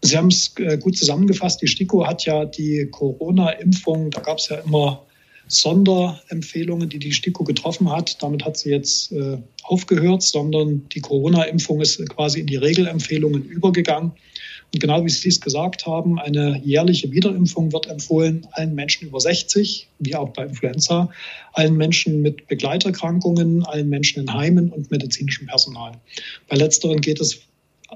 Sie 0.00 0.16
haben 0.16 0.28
es 0.28 0.54
äh, 0.56 0.78
gut 0.78 0.96
zusammengefasst. 0.96 1.62
Die 1.62 1.68
STIKO 1.68 2.06
hat 2.06 2.24
ja 2.24 2.44
die 2.44 2.88
Corona-Impfung, 2.90 4.10
da 4.10 4.20
gab 4.20 4.38
es 4.38 4.48
ja 4.48 4.56
immer 4.56 5.04
Sonderempfehlungen, 5.46 6.88
die 6.88 6.98
die 6.98 7.12
STIKO 7.12 7.44
getroffen 7.44 7.90
hat. 7.90 8.22
Damit 8.22 8.44
hat 8.44 8.56
sie 8.56 8.70
jetzt 8.70 9.12
äh, 9.12 9.38
aufgehört, 9.62 10.22
sondern 10.22 10.88
die 10.88 11.00
Corona-Impfung 11.00 11.80
ist 11.82 12.08
quasi 12.08 12.40
in 12.40 12.46
die 12.46 12.56
Regelempfehlungen 12.56 13.44
übergegangen. 13.44 14.12
Genau 14.74 15.04
wie 15.04 15.10
Sie 15.10 15.28
es 15.28 15.40
gesagt 15.40 15.86
haben, 15.86 16.18
eine 16.18 16.58
jährliche 16.64 17.10
Wiederimpfung 17.12 17.72
wird 17.72 17.88
empfohlen 17.88 18.46
allen 18.52 18.74
Menschen 18.74 19.08
über 19.08 19.20
60, 19.20 19.86
wie 19.98 20.14
auch 20.14 20.30
bei 20.30 20.44
Influenza, 20.44 21.10
allen 21.52 21.76
Menschen 21.76 22.22
mit 22.22 22.46
Begleiterkrankungen, 22.48 23.64
allen 23.66 23.90
Menschen 23.90 24.22
in 24.22 24.32
Heimen 24.32 24.70
und 24.70 24.90
medizinischem 24.90 25.46
Personal. 25.46 25.92
Bei 26.48 26.56
letzteren 26.56 27.02
geht 27.02 27.20
es 27.20 27.42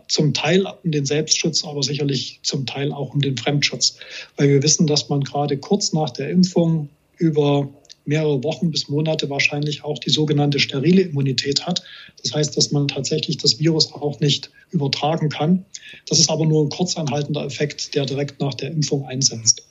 zum 0.08 0.34
Teil 0.34 0.66
um 0.84 0.90
den 0.90 1.06
Selbstschutz, 1.06 1.64
aber 1.64 1.82
sicherlich 1.82 2.40
zum 2.42 2.66
Teil 2.66 2.92
auch 2.92 3.14
um 3.14 3.20
den 3.22 3.38
Fremdschutz, 3.38 3.96
weil 4.36 4.50
wir 4.50 4.62
wissen, 4.62 4.86
dass 4.86 5.08
man 5.08 5.22
gerade 5.22 5.56
kurz 5.56 5.94
nach 5.94 6.10
der 6.10 6.28
Impfung 6.28 6.90
über 7.16 7.68
mehrere 8.06 8.42
Wochen 8.44 8.70
bis 8.70 8.88
Monate 8.88 9.28
wahrscheinlich 9.28 9.84
auch 9.84 9.98
die 9.98 10.10
sogenannte 10.10 10.58
sterile 10.58 11.02
Immunität 11.02 11.66
hat. 11.66 11.82
Das 12.22 12.32
heißt, 12.32 12.56
dass 12.56 12.70
man 12.70 12.88
tatsächlich 12.88 13.36
das 13.36 13.58
Virus 13.58 13.92
auch 13.92 14.20
nicht 14.20 14.50
übertragen 14.70 15.28
kann. 15.28 15.64
Das 16.08 16.18
ist 16.18 16.30
aber 16.30 16.46
nur 16.46 16.64
ein 16.64 16.70
kurzanhaltender 16.70 17.44
Effekt, 17.44 17.94
der 17.94 18.06
direkt 18.06 18.40
nach 18.40 18.54
der 18.54 18.70
Impfung 18.70 19.04
einsetzt. 19.06 19.66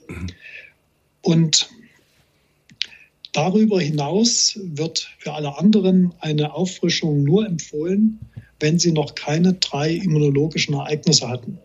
Und 1.22 1.70
darüber 3.32 3.82
hinaus 3.82 4.60
wird 4.62 5.10
für 5.18 5.34
alle 5.34 5.58
anderen 5.58 6.14
eine 6.20 6.54
Auffrischung 6.54 7.24
nur 7.24 7.46
empfohlen, 7.46 8.20
wenn 8.60 8.80
sie 8.80 8.92
noch 8.92 9.16
keine 9.16 9.54
drei 9.54 9.92
immunologischen 9.92 10.76
Ereignisse 10.76 11.28
hatten. 11.28 11.58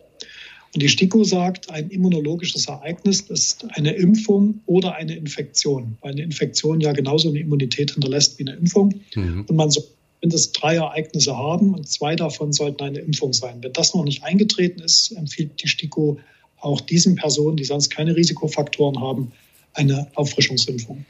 Und 0.73 0.81
die 0.81 0.87
STIKO 0.87 1.23
sagt, 1.23 1.69
ein 1.69 1.89
immunologisches 1.89 2.67
Ereignis 2.67 3.21
ist 3.21 3.65
eine 3.71 3.91
Impfung 3.93 4.61
oder 4.67 4.95
eine 4.95 5.15
Infektion, 5.15 5.97
weil 6.01 6.13
eine 6.13 6.21
Infektion 6.21 6.79
ja 6.79 6.93
genauso 6.93 7.29
eine 7.29 7.39
Immunität 7.39 7.91
hinterlässt 7.91 8.39
wie 8.39 8.47
eine 8.47 8.55
Impfung. 8.55 9.01
Mhm. 9.15 9.45
Und 9.47 9.55
man 9.55 9.69
soll 9.69 9.83
mindestens 10.21 10.53
drei 10.53 10.75
Ereignisse 10.75 11.35
haben 11.35 11.73
und 11.73 11.89
zwei 11.89 12.15
davon 12.15 12.53
sollten 12.53 12.83
eine 12.83 12.99
Impfung 12.99 13.33
sein. 13.33 13.57
Wenn 13.61 13.73
das 13.73 13.93
noch 13.93 14.05
nicht 14.05 14.23
eingetreten 14.23 14.81
ist, 14.81 15.11
empfiehlt 15.11 15.61
die 15.61 15.67
STIKO 15.67 16.19
auch 16.61 16.79
diesen 16.79 17.15
Personen, 17.15 17.57
die 17.57 17.63
sonst 17.65 17.89
keine 17.89 18.15
Risikofaktoren 18.15 19.01
haben, 19.01 19.31
eine 19.73 20.07
Auffrischungsimpfung. 20.15 21.05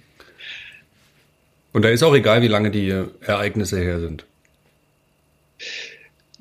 Und 1.74 1.84
da 1.84 1.89
ist 1.89 2.03
auch 2.03 2.15
egal, 2.15 2.41
wie 2.41 2.48
lange 2.48 2.72
die 2.72 2.89
Ereignisse 2.89 3.80
her 3.80 4.00
sind. 4.00 4.25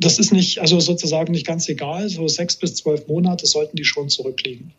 Das 0.00 0.19
ist 0.19 0.33
nicht, 0.33 0.61
also 0.61 0.80
sozusagen 0.80 1.33
nicht 1.33 1.47
ganz 1.47 1.69
egal. 1.69 2.09
So 2.09 2.26
sechs 2.26 2.57
bis 2.57 2.75
zwölf 2.75 3.07
Monate 3.07 3.47
sollten 3.47 3.76
die 3.76 3.85
schon 3.85 4.09
zurückliegen. 4.09 4.73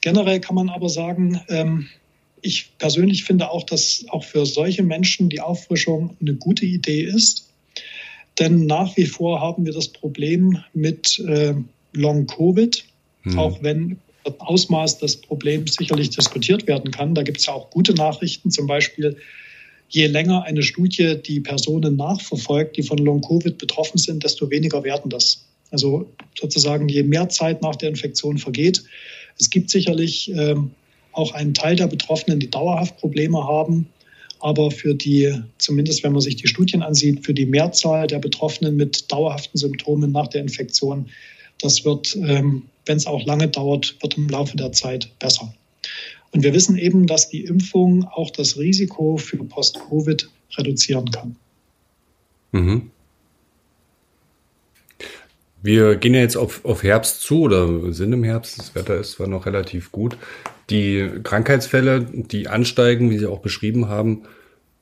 Generell 0.00 0.40
kann 0.40 0.56
man 0.56 0.68
aber 0.68 0.88
sagen, 0.88 1.40
ähm, 1.48 1.88
ich 2.42 2.70
persönlich 2.78 3.24
finde 3.24 3.50
auch, 3.50 3.64
dass 3.64 4.04
auch 4.08 4.24
für 4.24 4.46
solche 4.46 4.82
Menschen 4.82 5.28
die 5.28 5.40
Auffrischung 5.40 6.16
eine 6.20 6.34
gute 6.34 6.66
Idee 6.66 7.02
ist. 7.02 7.48
Denn 8.38 8.66
nach 8.66 8.96
wie 8.96 9.06
vor 9.06 9.40
haben 9.40 9.66
wir 9.66 9.72
das 9.72 9.88
Problem 9.88 10.58
mit 10.72 11.18
äh, 11.20 11.54
Long-Covid, 11.92 12.84
hm. 13.22 13.38
auch 13.38 13.62
wenn 13.62 13.98
das 14.24 14.34
Ausmaß 14.40 14.98
des 14.98 15.16
Problems 15.20 15.74
sicherlich 15.74 16.10
diskutiert 16.10 16.66
werden 16.66 16.90
kann. 16.90 17.14
Da 17.14 17.22
gibt 17.22 17.38
es 17.38 17.46
ja 17.46 17.52
auch 17.52 17.70
gute 17.70 17.94
Nachrichten, 17.94 18.50
zum 18.50 18.66
Beispiel 18.66 19.16
je 19.90 20.06
länger 20.06 20.44
eine 20.44 20.62
Studie 20.62 21.16
die 21.20 21.40
Personen 21.40 21.96
nachverfolgt, 21.96 22.76
die 22.76 22.82
von 22.82 22.98
Long-Covid 22.98 23.58
betroffen 23.58 23.98
sind, 23.98 24.24
desto 24.24 24.50
weniger 24.50 24.82
werden 24.84 25.10
das. 25.10 25.44
Also 25.70 26.08
sozusagen, 26.38 26.88
je 26.88 27.02
mehr 27.02 27.28
Zeit 27.28 27.62
nach 27.62 27.76
der 27.76 27.90
Infektion 27.90 28.38
vergeht. 28.38 28.82
Es 29.38 29.50
gibt 29.50 29.70
sicherlich 29.70 30.30
ähm, 30.30 30.70
auch 31.12 31.32
einen 31.32 31.54
Teil 31.54 31.76
der 31.76 31.88
Betroffenen, 31.88 32.40
die 32.40 32.50
dauerhaft 32.50 32.96
Probleme 32.98 33.42
haben. 33.46 33.88
Aber 34.38 34.70
für 34.70 34.94
die, 34.94 35.34
zumindest 35.58 36.02
wenn 36.02 36.12
man 36.12 36.22
sich 36.22 36.36
die 36.36 36.48
Studien 36.48 36.82
ansieht, 36.82 37.26
für 37.26 37.34
die 37.34 37.46
Mehrzahl 37.46 38.06
der 38.06 38.20
Betroffenen 38.20 38.76
mit 38.76 39.10
dauerhaften 39.12 39.58
Symptomen 39.58 40.12
nach 40.12 40.28
der 40.28 40.40
Infektion, 40.40 41.06
das 41.60 41.84
wird, 41.84 42.16
ähm, 42.16 42.62
wenn 42.86 42.96
es 42.96 43.06
auch 43.06 43.24
lange 43.26 43.48
dauert, 43.48 43.96
wird 44.00 44.16
im 44.16 44.28
Laufe 44.28 44.56
der 44.56 44.72
Zeit 44.72 45.10
besser. 45.18 45.52
Und 46.32 46.44
wir 46.44 46.54
wissen 46.54 46.76
eben, 46.76 47.06
dass 47.06 47.28
die 47.28 47.44
Impfung 47.44 48.04
auch 48.04 48.30
das 48.30 48.56
Risiko 48.56 49.16
für 49.16 49.38
Post-Covid 49.38 50.30
reduzieren 50.56 51.10
kann. 51.10 51.36
Mhm. 52.52 52.90
Wir 55.62 55.96
gehen 55.96 56.14
ja 56.14 56.20
jetzt 56.20 56.36
auf, 56.36 56.64
auf 56.64 56.82
Herbst 56.82 57.20
zu 57.20 57.42
oder 57.42 57.92
sind 57.92 58.12
im 58.12 58.24
Herbst. 58.24 58.58
Das 58.58 58.74
Wetter 58.74 58.96
ist 58.96 59.12
zwar 59.12 59.26
noch 59.26 59.44
relativ 59.44 59.92
gut. 59.92 60.16
Die 60.70 61.10
Krankheitsfälle, 61.22 62.00
die 62.02 62.48
ansteigen, 62.48 63.10
wie 63.10 63.18
Sie 63.18 63.26
auch 63.26 63.40
beschrieben 63.40 63.88
haben, 63.88 64.22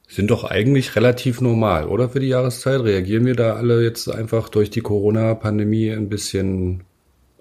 sind 0.07 0.31
doch 0.31 0.45
eigentlich 0.45 0.97
relativ 0.97 1.41
normal, 1.41 1.87
oder 1.87 2.09
für 2.09 2.21
die 2.21 2.29
Jahreszeit? 2.29 2.81
Reagieren 2.81 3.27
wir 3.27 3.35
da 3.35 3.57
alle 3.57 3.83
jetzt 3.83 4.09
einfach 4.09 4.49
durch 4.49 4.71
die 4.71 4.81
Corona-Pandemie 4.81 5.91
ein 5.91 6.09
bisschen 6.09 6.85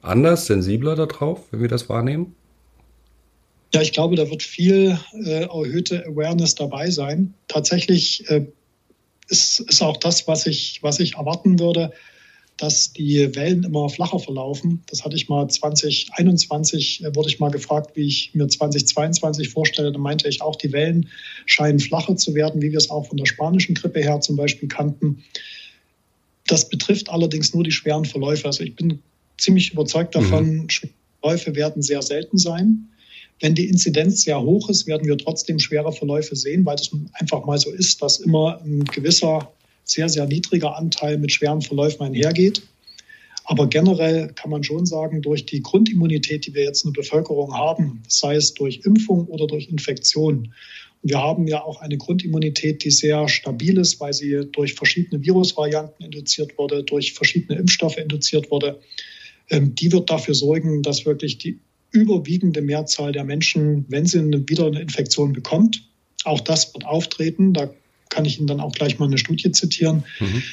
anders, 0.02 0.48
sensibler 0.48 0.96
darauf, 0.96 1.44
wenn 1.52 1.62
wir 1.62 1.70
das 1.70 1.88
wahrnehmen? 1.88 2.36
Ja, 3.78 3.84
ich 3.84 3.92
glaube, 3.92 4.16
da 4.16 4.28
wird 4.28 4.42
viel 4.42 4.98
äh, 5.14 5.44
erhöhte 5.44 6.04
Awareness 6.08 6.56
dabei 6.56 6.90
sein. 6.90 7.36
Tatsächlich 7.48 8.28
äh, 8.28 8.48
ist, 9.30 9.60
ist 9.60 9.84
auch 9.84 9.98
das, 9.98 10.28
was 10.28 10.48
ich, 10.48 10.80
was 10.82 11.00
ich 11.00 11.14
erwarten 11.14 11.60
würde, 11.60 11.94
dass 12.58 12.92
die 12.92 13.36
Wellen 13.36 13.64
immer 13.64 13.88
flacher 13.90 14.18
verlaufen. 14.18 14.82
Das 14.90 15.06
hatte 15.06 15.16
ich 15.16 15.30
mal 15.30 15.48
2021, 15.48 17.04
äh, 17.04 17.16
wurde 17.16 17.30
ich 17.30 17.38
mal 17.38 17.52
gefragt, 17.52 17.92
wie 17.94 18.08
ich 18.08 18.32
mir 18.34 18.48
2022 18.48 19.50
vorstelle. 19.50 19.92
Da 19.92 20.00
meinte 20.00 20.28
ich 20.28 20.42
auch, 20.42 20.56
die 20.56 20.72
Wellen 20.72 21.10
scheinen 21.46 21.80
flacher 21.80 22.16
zu 22.16 22.34
werden, 22.34 22.64
wie 22.64 22.72
wir 22.72 22.80
es 22.80 22.90
auch 22.90 23.06
von 23.06 23.18
der 23.18 23.28
spanischen 23.28 23.76
Grippe 23.76 24.00
her 24.00 24.22
zum 24.22 24.38
Beispiel 24.38 24.70
kannten. 24.70 25.24
Das 26.48 26.68
betrifft 26.68 27.10
allerdings 27.10 27.54
nur 27.54 27.64
die 27.64 27.72
schweren 27.72 28.06
Verläufe. 28.06 28.48
Also 28.48 28.64
ich 28.64 28.76
bin 28.76 29.04
ziemlich 29.38 29.72
überzeugt 29.72 30.16
davon, 30.16 30.64
mhm. 30.64 30.68
Verläufe 31.22 31.54
werden 31.54 31.84
sehr 31.84 32.02
selten 32.02 32.40
sein. 32.40 32.90
Wenn 33.40 33.54
die 33.54 33.68
Inzidenz 33.68 34.24
sehr 34.24 34.42
hoch 34.42 34.70
ist, 34.70 34.88
werden 34.88 35.08
wir 35.08 35.18
trotzdem 35.18 35.60
schwere 35.60 35.92
Verläufe 35.92 36.36
sehen, 36.36 36.66
weil 36.66 36.76
es 36.76 36.90
einfach 37.14 37.46
mal 37.46 37.58
so 37.58 37.72
ist, 37.72 38.02
dass 38.02 38.20
immer 38.20 38.60
ein 38.64 38.84
gewisser, 38.86 39.52
sehr, 39.84 40.10
sehr 40.10 40.26
niedriger 40.26 40.76
Anteil 40.76 41.18
mit 41.18 41.32
schweren 41.32 41.62
Verläufen 41.62 42.04
einhergeht. 42.04 42.62
Aber 43.46 43.68
generell 43.68 44.28
kann 44.34 44.52
man 44.52 44.64
schon 44.64 44.86
sagen, 44.86 45.22
durch 45.22 45.46
die 45.46 45.62
Grundimmunität, 45.62 46.46
die 46.46 46.54
wir 46.54 46.64
jetzt 46.64 46.84
in 46.84 46.92
der 46.92 47.02
Bevölkerung 47.02 47.54
haben, 47.54 48.04
sei 48.10 48.36
es 48.36 48.54
durch 48.54 48.82
Impfung 48.84 49.28
oder 49.28 49.48
durch 49.48 49.70
Infektion, 49.70 50.54
wir 51.04 51.20
haben 51.20 51.48
ja 51.48 51.64
auch 51.64 51.80
eine 51.80 51.98
Grundimmunität, 51.98 52.84
die 52.84 52.92
sehr 52.92 53.30
stabil 53.30 53.78
ist, 53.78 54.00
weil 54.00 54.14
sie 54.14 54.48
durch 54.52 54.74
verschiedene 54.74 55.24
Virusvarianten 55.24 56.06
induziert 56.06 56.58
wurde, 56.58 56.84
durch 56.84 57.14
verschiedene 57.14 57.60
Impfstoffe 57.60 57.98
induziert 57.98 58.52
wurde. 58.52 58.80
Ähm, 59.50 59.76
die 59.76 59.92
wird 59.92 60.10
dafür 60.10 60.34
sorgen, 60.34 60.84
dass 60.84 61.06
wirklich 61.06 61.38
die 61.38 61.60
überwiegende 61.98 62.62
Mehrzahl 62.62 63.12
der 63.12 63.24
Menschen, 63.24 63.86
wenn 63.90 64.06
sie 64.06 64.20
wieder 64.48 64.68
eine 64.68 64.82
Infektion 64.82 65.34
bekommt, 65.34 65.84
auch 66.24 66.42
das 66.42 66.74
wird 66.74 66.86
auftreten. 66.86 67.54
Da 67.54 67.70
kann 68.10 68.26
ich 68.26 68.38
Ihnen 68.38 68.48
dann 68.48 68.60
auch 68.60 68.72
gleich 68.72 69.00
mal 69.00 69.06
eine 69.06 69.18
Studie 69.18 69.52
zitieren. 69.52 70.04
Mhm. 70.20 70.44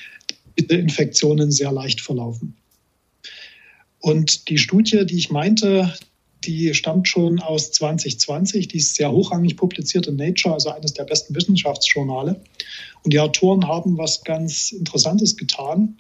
Diese 0.58 0.74
Infektionen 0.74 1.50
sehr 1.50 1.72
leicht 1.72 2.00
verlaufen. 2.00 2.56
Und 3.98 4.48
die 4.48 4.58
Studie, 4.58 5.06
die 5.06 5.16
ich 5.16 5.30
meinte, 5.30 5.92
die 6.44 6.74
stammt 6.74 7.08
schon 7.08 7.40
aus 7.40 7.72
2020. 7.72 8.68
Die 8.68 8.76
ist 8.76 8.96
sehr 8.96 9.10
hochrangig 9.10 9.56
publiziert 9.56 10.06
in 10.06 10.16
Nature, 10.16 10.54
also 10.54 10.70
eines 10.70 10.92
der 10.92 11.04
besten 11.04 11.34
Wissenschaftsjournale. 11.34 12.40
Und 13.02 13.12
die 13.12 13.20
Autoren 13.20 13.66
haben 13.66 13.96
was 13.96 14.22
ganz 14.22 14.72
Interessantes 14.72 15.36
getan. 15.36 15.96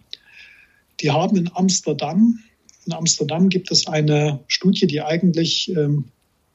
Die 1.00 1.10
haben 1.10 1.36
in 1.36 1.50
Amsterdam 1.54 2.38
in 2.86 2.92
Amsterdam 2.92 3.48
gibt 3.48 3.70
es 3.70 3.86
eine 3.86 4.40
Studie, 4.46 4.86
die 4.86 5.00
eigentlich 5.00 5.70
ähm, 5.70 6.06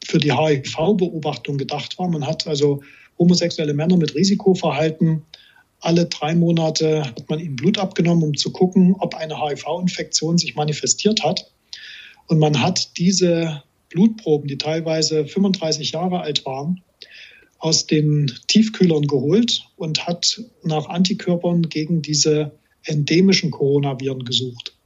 für 0.04 0.18
die 0.18 0.34
HIV-Beobachtung 0.34 1.58
gedacht 1.58 1.98
war. 2.00 2.08
Man 2.08 2.26
hat 2.26 2.48
also 2.48 2.82
homosexuelle 3.18 3.74
Männer 3.74 3.98
mit 3.98 4.16
Risikoverhalten 4.16 5.24
alle 5.82 6.06
drei 6.06 6.36
Monate 6.36 7.06
hat 7.06 7.30
man 7.30 7.40
ihnen 7.40 7.56
Blut 7.56 7.78
abgenommen, 7.78 8.24
um 8.24 8.36
zu 8.36 8.52
gucken, 8.52 8.96
ob 9.00 9.16
eine 9.16 9.42
HIV-Infektion 9.42 10.38
sich 10.38 10.56
manifestiert 10.56 11.24
hat. 11.24 11.52
Und 12.28 12.40
man 12.40 12.62
hat 12.62 12.98
diese 12.98 13.64
Blutproben, 13.90 14.48
die 14.48 14.58
teilweise 14.58 15.26
35 15.26 15.92
Jahre 15.92 16.20
alt 16.20 16.46
waren, 16.46 16.82
aus 17.58 17.88
den 17.88 18.32
Tiefkühlern 18.48 19.08
geholt 19.08 19.64
und 19.78 20.06
hat 20.06 20.42
nach 20.64 20.88
Antikörpern 20.88 21.64
gegen 21.64 22.02
diese 22.02 22.52
endemischen 22.84 23.52
Coronaviren 23.52 24.24
gesucht 24.24 24.79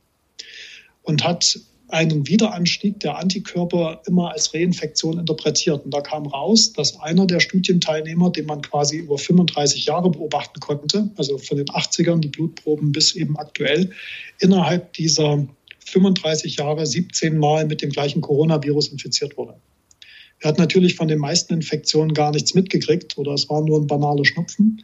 und 1.04 1.24
hat 1.24 1.60
einen 1.90 2.28
Wiederanstieg 2.28 3.00
der 3.02 3.18
Antikörper 3.18 4.02
immer 4.08 4.32
als 4.32 4.54
Reinfektion 4.54 5.20
interpretiert. 5.20 5.86
Und 5.86 5.94
da 5.94 6.02
kam 6.02 6.26
raus, 6.26 6.74
dass 6.74 7.00
einer 7.00 7.28
der 7.28 7.40
Studienteilnehmer, 7.40 8.32
den 8.32 8.48
man 8.48 8.64
quasi 8.64 8.98
über 8.98 9.18
35 9.20 9.86
Jahre 9.86 10.10
beobachten 10.10 10.60
konnte, 10.60 11.12
also 11.18 11.38
von 11.38 11.58
den 11.58 11.68
80ern 11.68 12.20
die 12.20 12.30
Blutproben 12.30 12.92
bis 12.92 13.14
eben 13.14 13.38
aktuell, 13.38 13.92
innerhalb 14.40 14.94
dieser 14.94 15.46
35 15.86 16.58
Jahre 16.58 16.88
17 16.88 17.38
Mal 17.38 17.68
mit 17.68 17.84
dem 17.84 17.92
gleichen 17.92 18.22
Coronavirus 18.22 18.88
infiziert 18.88 19.38
wurde. 19.38 19.54
Er 20.40 20.50
hat 20.50 20.58
natürlich 20.58 20.96
von 20.96 21.08
den 21.08 21.20
meisten 21.20 21.54
Infektionen 21.54 22.14
gar 22.14 22.32
nichts 22.32 22.56
mitgekriegt 22.56 23.18
oder 23.18 23.34
es 23.34 23.50
war 23.50 23.62
nur 23.62 23.80
ein 23.80 23.88
banaler 23.88 24.26
Schnupfen. 24.26 24.84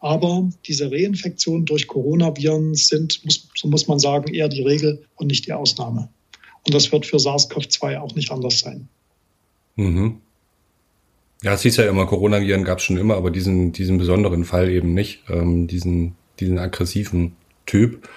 Aber 0.00 0.48
diese 0.66 0.90
Reinfektionen 0.90 1.64
durch 1.64 1.88
Coronaviren 1.88 2.74
sind, 2.74 3.24
muss, 3.24 3.48
so 3.54 3.68
muss 3.68 3.88
man 3.88 3.98
sagen, 3.98 4.32
eher 4.32 4.48
die 4.48 4.62
Regel 4.62 5.04
und 5.16 5.26
nicht 5.26 5.46
die 5.46 5.52
Ausnahme. 5.52 6.08
Und 6.66 6.74
das 6.74 6.92
wird 6.92 7.06
für 7.06 7.16
SARS-CoV-2 7.16 7.98
auch 7.98 8.14
nicht 8.14 8.30
anders 8.30 8.60
sein. 8.60 8.88
Mhm. 9.76 10.20
Ja, 11.42 11.54
es 11.54 11.62
hieß 11.62 11.76
ja 11.76 11.88
immer, 11.88 12.06
Coronaviren 12.06 12.64
gab 12.64 12.78
es 12.78 12.84
schon 12.84 12.96
immer, 12.96 13.16
aber 13.16 13.30
diesen, 13.30 13.72
diesen 13.72 13.98
besonderen 13.98 14.44
Fall 14.44 14.70
eben 14.70 14.92
nicht, 14.92 15.20
ähm, 15.28 15.66
diesen, 15.68 16.16
diesen 16.40 16.58
aggressiven 16.58 17.36
Typ. 17.64 18.08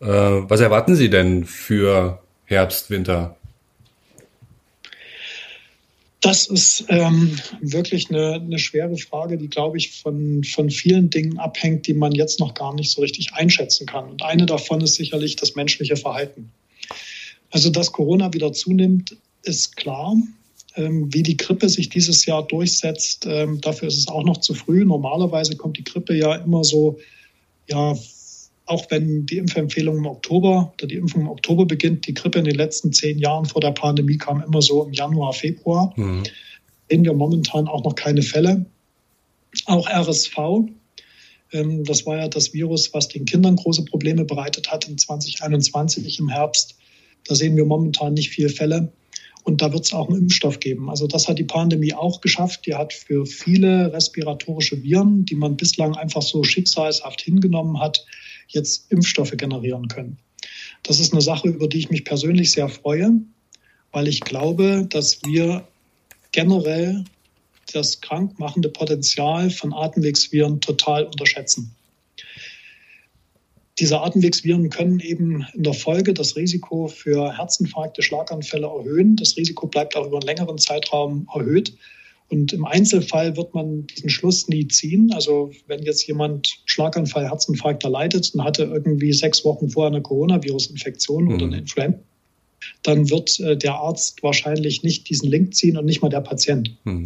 Äh, 0.00 0.06
was 0.06 0.60
erwarten 0.60 0.96
Sie 0.96 1.08
denn 1.08 1.44
für 1.44 2.20
Herbst, 2.46 2.90
Winter 2.90 3.36
das 6.24 6.46
ist 6.46 6.86
ähm, 6.88 7.38
wirklich 7.60 8.08
eine, 8.08 8.34
eine, 8.34 8.58
schwere 8.58 8.96
Frage, 8.96 9.36
die, 9.36 9.48
glaube 9.48 9.76
ich, 9.76 10.00
von, 10.00 10.42
von 10.42 10.70
vielen 10.70 11.10
Dingen 11.10 11.38
abhängt, 11.38 11.86
die 11.86 11.92
man 11.92 12.12
jetzt 12.12 12.40
noch 12.40 12.54
gar 12.54 12.74
nicht 12.74 12.90
so 12.90 13.02
richtig 13.02 13.34
einschätzen 13.34 13.86
kann. 13.86 14.08
Und 14.08 14.22
eine 14.22 14.46
davon 14.46 14.80
ist 14.80 14.94
sicherlich 14.94 15.36
das 15.36 15.54
menschliche 15.54 15.96
Verhalten. 15.96 16.50
Also, 17.50 17.68
dass 17.68 17.92
Corona 17.92 18.32
wieder 18.32 18.54
zunimmt, 18.54 19.18
ist 19.42 19.76
klar. 19.76 20.16
Ähm, 20.76 21.12
wie 21.12 21.22
die 21.22 21.36
Grippe 21.36 21.68
sich 21.68 21.90
dieses 21.90 22.24
Jahr 22.24 22.46
durchsetzt, 22.46 23.26
ähm, 23.28 23.60
dafür 23.60 23.88
ist 23.88 23.98
es 23.98 24.08
auch 24.08 24.24
noch 24.24 24.38
zu 24.38 24.54
früh. 24.54 24.82
Normalerweise 24.82 25.56
kommt 25.56 25.76
die 25.76 25.84
Grippe 25.84 26.14
ja 26.14 26.36
immer 26.36 26.64
so 26.64 26.98
ja, 27.68 27.94
auch 28.66 28.90
wenn 28.90 29.26
die 29.26 29.36
Impfempfehlung 29.38 29.98
im 29.98 30.06
Oktober 30.06 30.72
oder 30.74 30.86
die 30.86 30.96
Impfung 30.96 31.22
im 31.22 31.28
Oktober 31.28 31.66
beginnt, 31.66 32.06
die 32.06 32.14
Grippe 32.14 32.38
in 32.38 32.44
den 32.44 32.54
letzten 32.54 32.92
zehn 32.92 33.18
Jahren 33.18 33.44
vor 33.44 33.60
der 33.60 33.72
Pandemie 33.72 34.16
kam 34.16 34.42
immer 34.42 34.62
so 34.62 34.84
im 34.84 34.92
Januar, 34.92 35.32
Februar. 35.32 35.92
Mhm. 35.96 36.22
Sehen 36.88 37.04
wir 37.04 37.12
momentan 37.12 37.68
auch 37.68 37.84
noch 37.84 37.94
keine 37.94 38.22
Fälle. 38.22 38.66
Auch 39.66 39.88
RSV 39.88 40.36
Ähm, 41.52 41.84
das 41.84 42.06
war 42.06 42.16
ja 42.16 42.28
das 42.28 42.52
Virus, 42.54 42.92
was 42.94 43.08
den 43.08 43.26
Kindern 43.26 43.56
große 43.56 43.84
Probleme 43.84 44.24
bereitet 44.24 44.72
hat 44.72 44.88
in 44.88 44.98
2021 44.98 46.18
im 46.18 46.28
Herbst. 46.28 46.76
Da 47.26 47.34
sehen 47.34 47.56
wir 47.56 47.64
momentan 47.64 48.14
nicht 48.14 48.30
viele 48.30 48.48
Fälle. 48.48 48.92
Und 49.44 49.60
da 49.60 49.72
wird 49.72 49.84
es 49.84 49.92
auch 49.92 50.08
einen 50.08 50.22
Impfstoff 50.22 50.58
geben. 50.58 50.88
Also 50.88 51.06
das 51.06 51.28
hat 51.28 51.38
die 51.38 51.44
Pandemie 51.44 51.92
auch 51.92 52.22
geschafft. 52.22 52.64
Die 52.64 52.74
hat 52.74 52.94
für 52.94 53.26
viele 53.26 53.92
respiratorische 53.92 54.82
Viren, 54.82 55.26
die 55.26 55.34
man 55.34 55.56
bislang 55.56 55.94
einfach 55.96 56.22
so 56.22 56.42
schicksalshaft 56.44 57.20
hingenommen 57.20 57.78
hat, 57.78 58.06
jetzt 58.48 58.90
Impfstoffe 58.90 59.36
generieren 59.36 59.88
können. 59.88 60.18
Das 60.82 61.00
ist 61.00 61.12
eine 61.12 61.22
Sache, 61.22 61.48
über 61.48 61.68
die 61.68 61.78
ich 61.78 61.90
mich 61.90 62.04
persönlich 62.04 62.52
sehr 62.52 62.68
freue, 62.68 63.12
weil 63.92 64.08
ich 64.08 64.20
glaube, 64.20 64.86
dass 64.90 65.22
wir 65.24 65.66
generell 66.32 67.04
das 67.72 68.00
krankmachende 68.00 68.68
Potenzial 68.68 69.50
von 69.50 69.72
Atemwegsviren 69.72 70.60
total 70.60 71.04
unterschätzen. 71.04 71.74
Diese 73.80 74.00
Atemwegsviren 74.00 74.70
können 74.70 75.00
eben 75.00 75.44
in 75.54 75.64
der 75.64 75.74
Folge 75.74 76.14
das 76.14 76.36
Risiko 76.36 76.86
für 76.86 77.36
Herzinfarkte, 77.36 78.02
Schlaganfälle 78.02 78.66
erhöhen. 78.66 79.16
Das 79.16 79.36
Risiko 79.36 79.66
bleibt 79.66 79.96
auch 79.96 80.06
über 80.06 80.18
einen 80.18 80.26
längeren 80.26 80.58
Zeitraum 80.58 81.28
erhöht. 81.34 81.76
Und 82.30 82.52
im 82.52 82.64
Einzelfall 82.64 83.36
wird 83.36 83.54
man 83.54 83.86
diesen 83.86 84.08
Schluss 84.08 84.48
nie 84.48 84.66
ziehen. 84.68 85.12
Also 85.12 85.52
wenn 85.66 85.82
jetzt 85.82 86.06
jemand 86.06 86.48
Schlaganfall, 86.64 87.28
Herzinfarkt 87.28 87.84
erleidet 87.84 88.30
und 88.34 88.42
hatte 88.42 88.64
irgendwie 88.64 89.12
sechs 89.12 89.44
Wochen 89.44 89.68
vorher 89.68 89.92
eine 89.92 90.02
Coronavirus-Infektion 90.02 91.24
mhm. 91.24 91.34
oder 91.34 91.44
eine 91.46 91.58
Influenza, 91.58 92.00
dann 92.82 93.10
wird 93.10 93.38
äh, 93.40 93.56
der 93.56 93.74
Arzt 93.74 94.22
wahrscheinlich 94.22 94.82
nicht 94.82 95.08
diesen 95.08 95.30
Link 95.30 95.54
ziehen 95.54 95.76
und 95.76 95.84
nicht 95.84 96.02
mal 96.02 96.08
der 96.08 96.22
Patient. 96.22 96.76
Mhm 96.84 97.04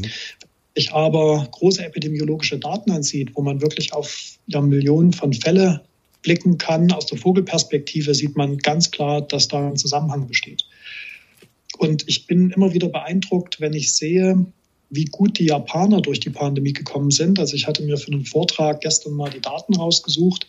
sich 0.78 0.92
aber 0.92 1.48
große 1.50 1.84
epidemiologische 1.84 2.56
Daten 2.56 2.92
ansieht, 2.92 3.34
wo 3.34 3.42
man 3.42 3.60
wirklich 3.60 3.92
auf 3.92 4.38
ja, 4.46 4.60
Millionen 4.60 5.12
von 5.12 5.32
Fälle 5.32 5.82
blicken 6.22 6.58
kann, 6.58 6.92
aus 6.92 7.06
der 7.06 7.18
Vogelperspektive 7.18 8.14
sieht 8.14 8.36
man 8.36 8.58
ganz 8.58 8.90
klar, 8.90 9.22
dass 9.22 9.48
da 9.48 9.68
ein 9.68 9.76
Zusammenhang 9.76 10.28
besteht. 10.28 10.64
Und 11.78 12.08
ich 12.08 12.26
bin 12.26 12.50
immer 12.50 12.72
wieder 12.72 12.88
beeindruckt, 12.88 13.60
wenn 13.60 13.72
ich 13.72 13.92
sehe, 13.92 14.46
wie 14.90 15.04
gut 15.04 15.38
die 15.38 15.46
Japaner 15.46 16.00
durch 16.00 16.20
die 16.20 16.30
Pandemie 16.30 16.72
gekommen 16.72 17.10
sind. 17.10 17.38
Also 17.38 17.54
ich 17.54 17.66
hatte 17.66 17.82
mir 17.82 17.98
für 17.98 18.12
einen 18.12 18.24
Vortrag 18.24 18.80
gestern 18.80 19.14
mal 19.14 19.30
die 19.30 19.40
Daten 19.40 19.74
rausgesucht. 19.74 20.46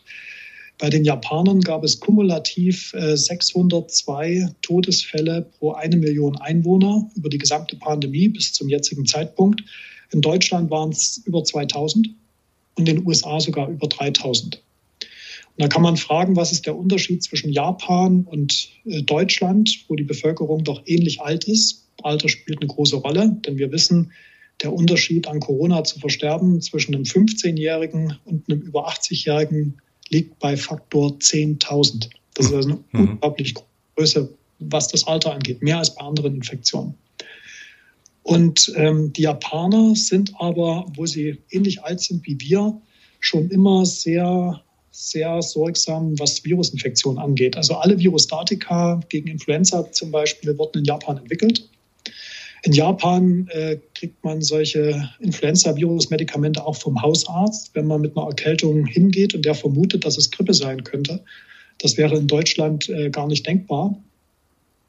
Bei 0.78 0.90
den 0.90 1.04
Japanern 1.04 1.60
gab 1.60 1.84
es 1.84 2.00
kumulativ 2.00 2.96
602 2.96 4.32
äh, 4.32 4.48
Todesfälle 4.62 5.46
pro 5.60 5.74
eine 5.74 5.98
Million 5.98 6.38
Einwohner 6.38 7.10
über 7.16 7.28
die 7.28 7.38
gesamte 7.38 7.76
Pandemie 7.76 8.30
bis 8.30 8.54
zum 8.54 8.70
jetzigen 8.70 9.06
Zeitpunkt. 9.06 9.62
In 10.12 10.22
Deutschland 10.22 10.72
waren 10.72 10.92
es 10.92 11.22
über 11.26 11.44
2000 11.44 12.10
und 12.76 12.88
in 12.88 12.96
den 12.96 13.06
USA 13.06 13.42
sogar 13.42 13.68
über 13.68 13.88
3000. 13.88 14.56
Und 14.56 14.62
da 15.58 15.68
kann 15.68 15.82
man 15.82 15.98
fragen, 15.98 16.38
was 16.38 16.54
ist 16.54 16.66
der 16.66 16.78
Unterschied 16.78 17.22
zwischen 17.24 17.52
Japan 17.52 18.24
und 18.24 18.70
äh, 18.86 19.02
Deutschland, 19.02 19.84
wo 19.90 19.96
die 19.96 20.04
Bevölkerung 20.04 20.64
doch 20.64 20.82
ähnlich 20.86 21.20
alt 21.20 21.44
ist. 21.44 21.84
Alter 22.04 22.30
spielt 22.30 22.62
eine 22.62 22.70
große 22.70 22.96
Rolle, 22.96 23.38
denn 23.46 23.58
wir 23.58 23.70
wissen, 23.74 24.14
der 24.62 24.74
Unterschied 24.74 25.28
an 25.28 25.40
Corona 25.40 25.84
zu 25.84 26.00
versterben 26.00 26.62
zwischen 26.62 26.94
einem 26.94 27.04
15-Jährigen 27.04 28.18
und 28.26 28.50
einem 28.50 28.62
über 28.62 28.90
80-Jährigen 28.90 29.82
liegt 30.10 30.40
bei 30.40 30.58
Faktor 30.58 31.12
10.000. 31.18 32.10
Das 32.34 32.48
ist 32.48 32.54
also 32.54 32.70
eine 32.70 32.80
mhm. 32.92 33.12
unglaublich 33.12 33.56
Größe, 33.96 34.30
was 34.60 34.88
das 34.88 35.06
Alter 35.08 35.34
angeht, 35.34 35.62
mehr 35.62 35.78
als 35.78 35.96
bei 35.96 36.04
anderen 36.04 36.36
Infektionen. 36.36 36.96
Und 38.24 38.72
ähm, 38.76 39.14
die 39.14 39.24
Japaner 39.24 39.96
sind 39.96 40.34
aber, 40.40 40.86
wo 40.96 41.06
sie 41.06 41.38
ähnlich 41.52 41.84
alt 41.84 42.02
sind 42.02 42.26
wie 42.28 42.40
wir, 42.40 42.80
schon 43.20 43.50
immer 43.50 43.86
sehr, 43.86 44.62
sehr 44.92 45.42
sorgsam, 45.42 46.18
was 46.20 46.44
Virusinfektionen 46.44 47.22
angeht. 47.22 47.58
Also 47.58 47.76
alle 47.76 47.98
Virostatika 47.98 49.00
gegen 49.10 49.30
Influenza 49.30 49.92
zum 49.92 50.12
Beispiel 50.12 50.58
wurden 50.58 50.80
in 50.80 50.86
Japan 50.86 51.18
entwickelt. 51.18 51.70
In 52.64 52.74
Japan 52.74 53.48
äh, 53.52 53.78
kriegt 53.96 54.24
man 54.24 54.42
solche 54.42 55.10
Influenza-Virus-Medikamente 55.20 56.66
auch 56.66 56.76
vom 56.76 57.02
Hausarzt, 57.02 57.72
wenn 57.74 57.88
man 57.88 58.02
mit 58.02 58.18
einer 58.18 58.28
Erkältung 58.28 58.86
hingeht 58.86 59.34
und 59.34 59.46
der 59.46 59.56
vermutet, 59.56 60.06
dass 60.06 60.18
es 60.18 60.30
Grippe 60.30 60.54
sein 60.54 60.84
könnte. 60.84 61.24
Das 61.78 61.98
wäre 61.98 62.18
in 62.18 62.28
Deutschland 62.28 62.90
äh, 62.90 63.10
gar 63.10 63.28
nicht 63.28 63.48
denkbar. 63.48 63.98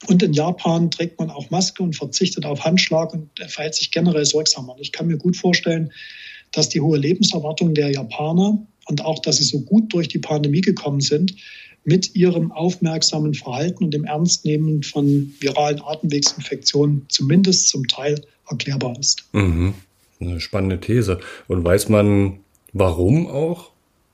Und 0.08 0.22
in 0.22 0.32
Japan 0.32 0.90
trägt 0.90 1.18
man 1.18 1.30
auch 1.30 1.50
Maske 1.50 1.82
und 1.82 1.94
verzichtet 1.94 2.44
auf 2.46 2.64
Handschlag 2.64 3.12
und 3.12 3.28
verhält 3.48 3.74
sich 3.74 3.90
generell 3.90 4.24
sorgsamer. 4.24 4.74
Und 4.74 4.80
ich 4.80 4.92
kann 4.92 5.06
mir 5.06 5.18
gut 5.18 5.36
vorstellen, 5.36 5.92
dass 6.52 6.68
die 6.68 6.80
hohe 6.80 6.98
Lebenserwartung 6.98 7.74
der 7.74 7.92
Japaner 7.92 8.66
und 8.86 9.04
auch, 9.04 9.20
dass 9.20 9.36
sie 9.36 9.44
so 9.44 9.60
gut 9.60 9.92
durch 9.92 10.08
die 10.08 10.18
Pandemie 10.18 10.62
gekommen 10.62 11.00
sind, 11.00 11.34
mit 11.84 12.14
ihrem 12.14 12.52
aufmerksamen 12.52 13.34
Verhalten 13.34 13.84
und 13.84 13.94
dem 13.94 14.04
Ernstnehmen 14.04 14.82
von 14.82 15.32
viralen 15.40 15.80
Atemwegsinfektionen 15.82 17.06
zumindest 17.08 17.68
zum 17.68 17.88
Teil 17.88 18.22
erklärbar 18.48 18.98
ist. 18.98 19.24
Mhm. 19.32 19.74
Eine 20.20 20.40
spannende 20.40 20.80
These. 20.80 21.20
Und 21.48 21.64
weiß 21.64 21.88
man, 21.88 22.40
warum 22.72 23.26
auch? 23.26 23.70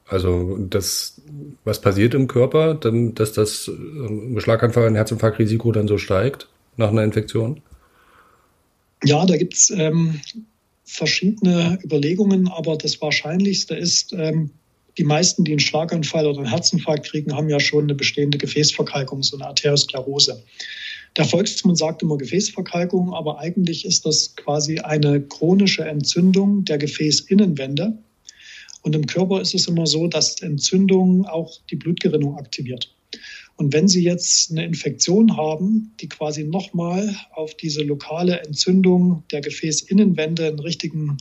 Also 0.09 0.57
das, 0.59 1.21
was 1.65 1.81
passiert 1.81 2.15
im 2.15 2.29
Körper, 2.29 2.75
dann, 2.75 3.15
dass 3.15 3.33
das 3.33 3.69
äh, 3.69 4.41
Schlaganfall- 4.41 4.87
und 4.87 4.95
Herzinfarktrisiko 4.95 5.73
dann 5.73 5.89
so 5.89 5.99
steigt 5.99 6.49
nach 6.77 6.91
einer 6.91 7.03
Infektion? 7.03 7.61
Ja, 9.03 9.27
da 9.27 9.37
gibt 9.37 9.55
es 9.55 9.71
ähm, 9.71 10.21
verschiedene 10.85 11.79
Überlegungen, 11.85 12.49
aber 12.49 12.77
das 12.77 13.01
Wahrscheinlichste 13.03 13.75
ist, 13.75 14.13
ähm, 14.13 14.51
die 14.99 15.05
meisten, 15.05 15.45
die 15.45 15.53
einen 15.53 15.61
Schlaganfall 15.61 16.27
oder 16.27 16.39
einen 16.39 16.51
Herzinfarkt 16.51 17.07
kriegen, 17.07 17.35
haben 17.35 17.49
ja 17.49 17.61
schon 17.61 17.85
eine 17.85 17.95
bestehende 17.95 18.39
Gefäßverkalkung, 18.39 19.23
so 19.23 19.37
eine 19.37 19.47
Arteriosklerose. 19.47 20.43
Der 21.17 21.25
Volksmund 21.25 21.79
sagt 21.79 22.03
immer 22.03 22.19
Gefäßverkalkung, 22.19 23.15
aber 23.15 23.39
eigentlich 23.39 23.85
ist 23.85 24.05
das 24.05 24.37
quasi 24.37 24.79
eine 24.79 25.21
chronische 25.21 25.85
Entzündung 25.85 26.65
der 26.65 26.79
Gefäßinnenwände. 26.79 27.97
Und 28.83 28.95
im 28.95 29.07
Körper 29.07 29.41
ist 29.41 29.55
es 29.55 29.67
immer 29.67 29.87
so, 29.87 30.07
dass 30.07 30.41
Entzündung 30.43 31.27
auch 31.27 31.59
die 31.71 31.77
Blutgerinnung 31.77 32.37
aktiviert. 32.37 32.95
Und 33.57 33.73
wenn 33.73 33.89
Sie 33.89 34.03
jetzt 34.03 34.51
eine 34.51 34.65
Infektion 34.65 35.37
haben, 35.37 35.95
die 36.01 36.09
quasi 36.09 36.45
nochmal 36.45 37.17
auf 37.33 37.55
diese 37.55 37.83
lokale 37.83 38.41
Entzündung 38.41 39.25
der 39.33 39.41
Gefäßinnenwände 39.41 40.47
einen 40.47 40.59
richtigen 40.59 41.17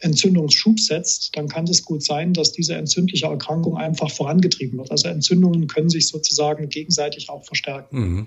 Entzündungsschub 0.00 0.80
setzt, 0.80 1.36
dann 1.36 1.48
kann 1.48 1.64
es 1.64 1.84
gut 1.84 2.02
sein, 2.02 2.32
dass 2.32 2.52
diese 2.52 2.74
entzündliche 2.74 3.26
Erkrankung 3.26 3.76
einfach 3.76 4.10
vorangetrieben 4.10 4.78
wird. 4.78 4.90
Also 4.90 5.08
Entzündungen 5.08 5.66
können 5.66 5.90
sich 5.90 6.08
sozusagen 6.08 6.68
gegenseitig 6.68 7.28
auch 7.28 7.44
verstärken. 7.44 7.98
Mhm. 7.98 8.26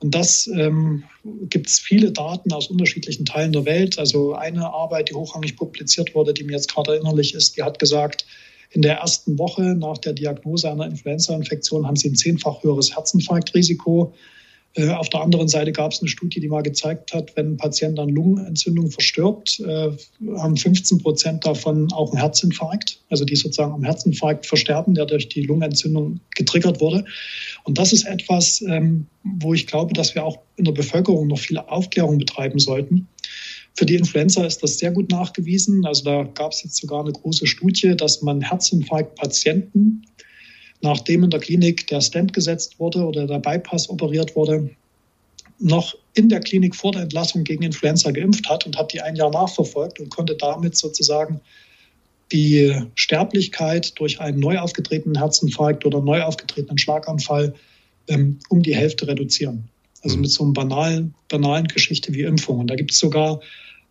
Und 0.00 0.14
das 0.14 0.46
ähm, 0.46 1.04
gibt 1.50 1.68
es 1.68 1.78
viele 1.78 2.10
Daten 2.12 2.52
aus 2.52 2.68
unterschiedlichen 2.68 3.26
Teilen 3.26 3.52
der 3.52 3.66
Welt. 3.66 3.98
Also 3.98 4.34
eine 4.34 4.72
Arbeit, 4.72 5.10
die 5.10 5.14
hochrangig 5.14 5.56
publiziert 5.56 6.14
wurde, 6.14 6.32
die 6.32 6.44
mir 6.44 6.52
jetzt 6.52 6.72
gerade 6.72 6.92
erinnerlich 6.92 7.34
ist, 7.34 7.56
die 7.56 7.62
hat 7.62 7.78
gesagt, 7.78 8.24
in 8.70 8.82
der 8.82 8.98
ersten 8.98 9.38
Woche 9.38 9.74
nach 9.74 9.98
der 9.98 10.12
Diagnose 10.12 10.70
einer 10.70 10.86
Influenza-Infektion 10.86 11.86
haben 11.86 11.96
sie 11.96 12.08
ein 12.08 12.14
zehnfach 12.14 12.62
höheres 12.62 12.94
Herzinfarktrisiko. 12.94 14.14
Auf 14.78 15.08
der 15.08 15.20
anderen 15.20 15.48
Seite 15.48 15.72
gab 15.72 15.90
es 15.90 16.00
eine 16.00 16.08
Studie, 16.08 16.38
die 16.38 16.48
mal 16.48 16.62
gezeigt 16.62 17.12
hat, 17.12 17.36
wenn 17.36 17.52
ein 17.52 17.56
Patient 17.56 17.98
an 17.98 18.08
Lungenentzündung 18.08 18.90
verstirbt, 18.90 19.58
äh, 19.60 19.90
haben 20.36 20.56
15 20.56 20.98
Prozent 20.98 21.44
davon 21.44 21.92
auch 21.92 22.12
einen 22.12 22.20
Herzinfarkt, 22.20 23.00
also 23.10 23.24
die 23.24 23.34
sozusagen 23.34 23.72
am 23.72 23.82
Herzinfarkt 23.82 24.46
versterben, 24.46 24.94
der 24.94 25.06
durch 25.06 25.28
die 25.28 25.42
Lungenentzündung 25.42 26.20
getriggert 26.36 26.80
wurde. 26.80 27.04
Und 27.64 27.78
das 27.78 27.92
ist 27.92 28.06
etwas, 28.06 28.62
ähm, 28.62 29.06
wo 29.24 29.54
ich 29.54 29.66
glaube, 29.66 29.92
dass 29.92 30.14
wir 30.14 30.24
auch 30.24 30.38
in 30.56 30.64
der 30.64 30.72
Bevölkerung 30.72 31.26
noch 31.26 31.38
viel 31.38 31.58
Aufklärung 31.58 32.18
betreiben 32.18 32.60
sollten. 32.60 33.08
Für 33.74 33.86
die 33.86 33.96
Influenza 33.96 34.44
ist 34.44 34.62
das 34.62 34.78
sehr 34.78 34.92
gut 34.92 35.10
nachgewiesen. 35.10 35.84
Also 35.84 36.04
da 36.04 36.22
gab 36.22 36.52
es 36.52 36.62
jetzt 36.62 36.76
sogar 36.76 37.00
eine 37.00 37.12
große 37.12 37.46
Studie, 37.46 37.96
dass 37.96 38.22
man 38.22 38.40
Herzinfarktpatienten 38.40 40.06
nachdem 40.82 41.24
in 41.24 41.30
der 41.30 41.40
Klinik 41.40 41.86
der 41.88 42.00
Stent 42.00 42.32
gesetzt 42.32 42.78
wurde 42.78 43.04
oder 43.04 43.26
der 43.26 43.38
Bypass 43.38 43.88
operiert 43.88 44.34
wurde, 44.36 44.70
noch 45.58 45.94
in 46.14 46.28
der 46.28 46.40
Klinik 46.40 46.74
vor 46.74 46.92
der 46.92 47.02
Entlassung 47.02 47.44
gegen 47.44 47.62
Influenza 47.62 48.10
geimpft 48.10 48.48
hat 48.48 48.66
und 48.66 48.76
hat 48.76 48.92
die 48.92 49.00
ein 49.00 49.16
Jahr 49.16 49.30
nachverfolgt 49.30 50.00
und 50.00 50.08
konnte 50.08 50.34
damit 50.36 50.76
sozusagen 50.76 51.40
die 52.32 52.74
Sterblichkeit 52.94 53.98
durch 53.98 54.20
einen 54.20 54.38
neu 54.38 54.58
aufgetretenen 54.58 55.18
Herzinfarkt 55.18 55.84
oder 55.84 56.00
neu 56.00 56.22
aufgetretenen 56.22 56.78
Schlaganfall 56.78 57.54
ähm, 58.08 58.38
um 58.48 58.62
die 58.62 58.74
Hälfte 58.74 59.06
reduzieren. 59.06 59.68
Also 60.02 60.16
mhm. 60.16 60.22
mit 60.22 60.30
so 60.30 60.44
einer 60.44 60.52
banalen, 60.52 61.14
banalen 61.28 61.66
Geschichte 61.68 62.14
wie 62.14 62.22
Impfung. 62.22 62.60
Und 62.60 62.68
da 62.68 62.76
gibt 62.76 62.92
es 62.92 62.98
sogar 62.98 63.40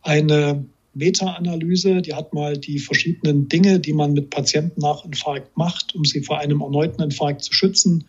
eine 0.02 0.66
Meta-Analyse, 0.94 2.02
die 2.02 2.14
hat 2.14 2.34
mal 2.34 2.58
die 2.58 2.80
verschiedenen 2.80 3.48
Dinge, 3.48 3.80
die 3.80 3.94
man 3.94 4.14
mit 4.14 4.30
Patienten 4.30 4.82
nach 4.82 5.06
Infarkt 5.06 5.56
macht, 5.58 5.96
um 5.96 6.06
sie 6.06 6.22
vor 6.22 6.40
einem 6.40 6.62
erneuten 6.62 7.02
Infarkt 7.02 7.44
zu 7.44 7.54
schützen. 7.54 8.06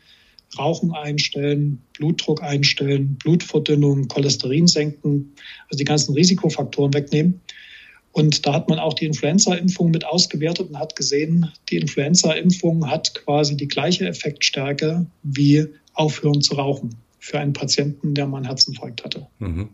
Rauchen 0.59 0.93
einstellen, 0.93 1.81
Blutdruck 1.97 2.43
einstellen, 2.43 3.17
Blutverdünnung, 3.23 4.09
Cholesterin 4.09 4.67
senken, 4.67 5.33
also 5.69 5.79
die 5.79 5.85
ganzen 5.85 6.15
Risikofaktoren 6.15 6.93
wegnehmen. 6.93 7.41
Und 8.13 8.45
da 8.45 8.55
hat 8.55 8.69
man 8.69 8.81
auch 8.81 8.95
die 8.95 9.05
Influenza-Impfung 9.05 9.93
mit 9.93 10.05
ausgewertet 10.05 10.71
und 10.71 10.79
hat 10.79 10.97
gesehen, 10.97 11.53
die 11.71 11.77
Influenza-Impfung 11.77 12.91
hat 12.91 13.15
quasi 13.15 13.57
die 13.57 13.69
gleiche 13.69 14.09
Effektstärke 14.09 15.07
wie 15.23 15.67
aufhören 15.95 16.43
zu 16.43 16.55
rauchen 16.55 16.97
für 17.21 17.39
einen 17.39 17.53
Patienten, 17.53 18.15
der 18.15 18.27
mal 18.27 18.39
einen 18.39 18.47
Herzinfarkt 18.47 19.05
hatte. 19.05 19.29
Mhm. 19.39 19.69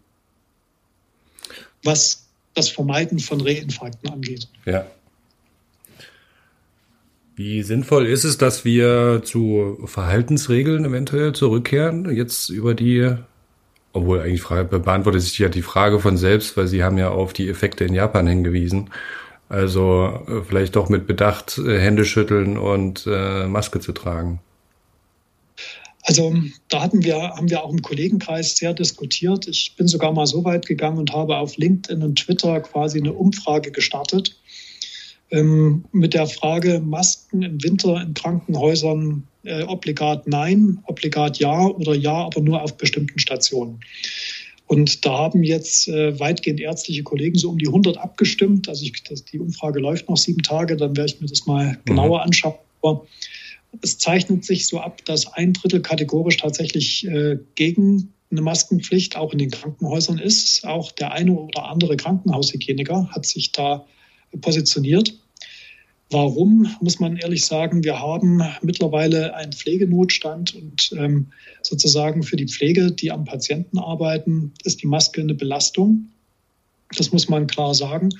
Was 1.83 2.26
das 2.57 2.69
Vermeiden 2.69 3.19
von 3.19 3.41
Reinfarkten 3.41 4.11
angeht. 4.11 4.49
Ja. 4.65 4.87
Wie 7.37 7.63
sinnvoll 7.63 8.07
ist 8.07 8.25
es, 8.25 8.39
dass 8.39 8.65
wir 8.65 9.21
zu 9.23 9.79
Verhaltensregeln 9.85 10.87
eventuell 10.87 11.35
zurückkehren, 11.35 12.11
jetzt 12.17 12.49
über 12.49 12.75
die, 12.75 13.15
obwohl 13.93 14.21
eigentlich 14.21 14.43
beantwortet 14.43 15.21
sich 15.21 15.39
ja 15.39 15.51
die 15.51 15.61
Frage 15.61 16.01
von 16.01 16.17
selbst, 16.17 16.57
weil 16.57 16.67
Sie 16.67 16.83
haben 16.83 16.97
ja 16.97 17.11
auf 17.11 17.35
die 17.35 17.51
Effekte 17.51 17.85
in 17.85 17.93
Japan 17.93 18.27
hingewiesen. 18.27 18.91
Also 19.51 20.25
äh, 20.27 20.43
vielleicht 20.43 20.77
doch 20.77 20.89
mit 20.89 21.07
Bedacht 21.07 21.59
äh, 21.59 21.79
Hände 21.79 22.05
schütteln 22.05 22.57
und 22.57 23.07
äh, 23.07 23.47
Maske 23.47 23.81
zu 23.81 23.93
tragen. 23.93 24.41
Also 26.09 26.33
da 26.69 26.83
hatten 26.83 27.05
wir, 27.05 27.17
haben 27.17 27.51
wir 27.51 27.65
auch 27.65 27.73
im 27.73 27.83
Kollegenkreis 27.83 28.57
sehr 28.57 28.73
diskutiert. 28.73 29.49
Ich 29.49 29.75
bin 29.77 29.89
sogar 29.89 30.13
mal 30.13 30.27
so 30.27 30.45
weit 30.45 30.65
gegangen 30.65 30.99
und 30.99 31.13
habe 31.13 31.37
auf 31.37 31.57
LinkedIn 31.57 32.01
und 32.03 32.17
Twitter 32.17 32.61
quasi 32.61 32.99
eine 32.99 33.13
Umfrage 33.13 33.73
gestartet 33.73 34.37
ähm, 35.33 35.85
mit 35.91 36.15
der 36.15 36.29
Frage 36.29 36.81
Masken 36.81 37.43
im 37.43 37.63
Winter 37.63 38.01
in 38.01 38.15
Krankenhäusern 38.15 39.27
äh, 39.45 39.65
obligat 39.65 40.29
nein, 40.29 40.79
obligat 40.87 41.39
ja 41.39 41.67
oder 41.67 41.95
ja, 41.95 42.25
aber 42.27 42.41
nur 42.41 42.63
auf 42.63 42.77
bestimmten 42.77 43.19
Stationen. 43.19 43.81
Und 44.69 45.05
da 45.05 45.11
haben 45.11 45.43
jetzt 45.43 45.89
äh, 45.89 46.19
weitgehend 46.19 46.61
ärztliche 46.61 47.05
Kollegen 47.05 47.39
so 47.39 47.51
um 47.51 47.59
die 47.59 47.69
100 47.69 47.99
abgestimmt. 47.99 48.69
Also 48.69 48.85
ich, 48.85 49.03
das, 49.05 49.25
die 49.25 49.39
Umfrage 49.39 49.79
läuft 49.79 50.09
noch 50.09 50.17
sieben 50.17 50.43
Tage, 50.43 50.77
dann 50.77 50.97
werde 50.97 51.13
ich 51.13 51.21
mir 51.21 51.29
das 51.29 51.47
mal 51.47 51.67
mhm. 51.67 51.77
genauer 51.85 52.23
anschauen. 52.23 52.55
Aber 52.83 53.07
es 53.83 53.99
zeichnet 53.99 54.45
sich 54.45 54.67
so 54.67 54.81
ab, 54.81 55.05
dass 55.05 55.27
ein 55.27 55.53
Drittel 55.53 55.81
kategorisch 55.81 56.39
tatsächlich 56.39 57.07
äh, 57.07 57.39
gegen 57.55 58.13
eine 58.31 58.41
Maskenpflicht 58.41 59.17
auch 59.17 59.33
in 59.33 59.39
den 59.39 59.51
Krankenhäusern 59.51 60.19
ist. 60.19 60.67
Auch 60.67 60.93
der 60.93 61.13
eine 61.13 61.33
oder 61.33 61.67
andere 61.67 61.97
Krankenhaushygieniker 61.97 63.09
hat 63.11 63.27
sich 63.27 63.53
da 63.53 63.87
positioniert. 64.41 65.15
Warum, 66.11 66.69
muss 66.81 67.01
man 67.01 67.17
ehrlich 67.17 67.45
sagen, 67.45 67.83
wir 67.83 67.99
haben 67.99 68.41
mittlerweile 68.63 69.35
einen 69.35 69.53
Pflegenotstand 69.53 70.55
und 70.55 70.93
ähm, 70.97 71.33
sozusagen 71.63 72.23
für 72.23 72.37
die 72.37 72.47
Pflege, 72.47 72.93
die 72.93 73.11
am 73.11 73.25
Patienten 73.25 73.79
arbeiten, 73.79 74.53
ist 74.63 74.83
die 74.83 74.87
Maske 74.87 75.21
eine 75.21 75.35
Belastung. 75.35 76.09
Das 76.97 77.11
muss 77.11 77.29
man 77.29 77.49
klar 77.49 77.75
sagen. 77.75 78.11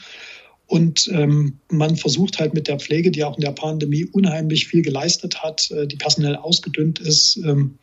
Und 0.67 1.09
ähm, 1.13 1.59
man 1.71 1.97
versucht 1.97 2.41
halt 2.41 2.55
mit 2.55 2.67
der 2.67 2.79
Pflege, 2.79 3.11
die 3.11 3.23
auch 3.23 3.37
in 3.37 3.43
der 3.43 3.53
Pandemie 3.53 4.05
unheimlich 4.05 4.67
viel 4.67 4.83
geleistet 4.83 5.43
hat, 5.43 5.71
äh, 5.71 5.87
die 5.87 5.97
personell 5.97 6.37
ausgedünnt 6.37 6.99
ist, 6.99 7.37
ähm, 7.37 7.79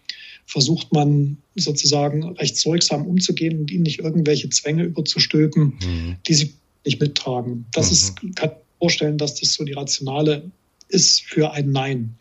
versucht 0.46 0.92
man 0.92 1.38
sozusagen 1.56 2.24
recht 2.36 2.58
sorgsam 2.58 3.08
umzugehen 3.08 3.60
und 3.60 3.72
ihnen 3.72 3.84
nicht 3.84 4.00
irgendwelche 4.00 4.50
Zwänge 4.50 4.84
überzustülpen, 4.84 5.78
mhm. 5.82 6.18
die 6.28 6.34
sie 6.34 6.54
nicht 6.86 7.00
mittragen. 7.00 7.66
Das 7.72 7.88
mhm. 7.88 7.92
ist, 7.94 8.36
kann 8.36 8.52
vorstellen, 8.80 9.18
dass 9.18 9.40
das 9.40 9.54
so 9.54 9.64
die 9.64 9.74
rationale 9.74 10.52
ist 10.90 11.22
für 11.22 11.52
ein 11.54 11.72
Nein. 11.72 12.16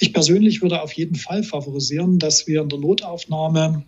Ich 0.00 0.12
persönlich 0.12 0.60
würde 0.62 0.82
auf 0.82 0.92
jeden 0.92 1.14
Fall 1.14 1.44
favorisieren, 1.44 2.18
dass 2.18 2.48
wir 2.48 2.62
in 2.62 2.68
der 2.68 2.80
Notaufnahme 2.80 3.84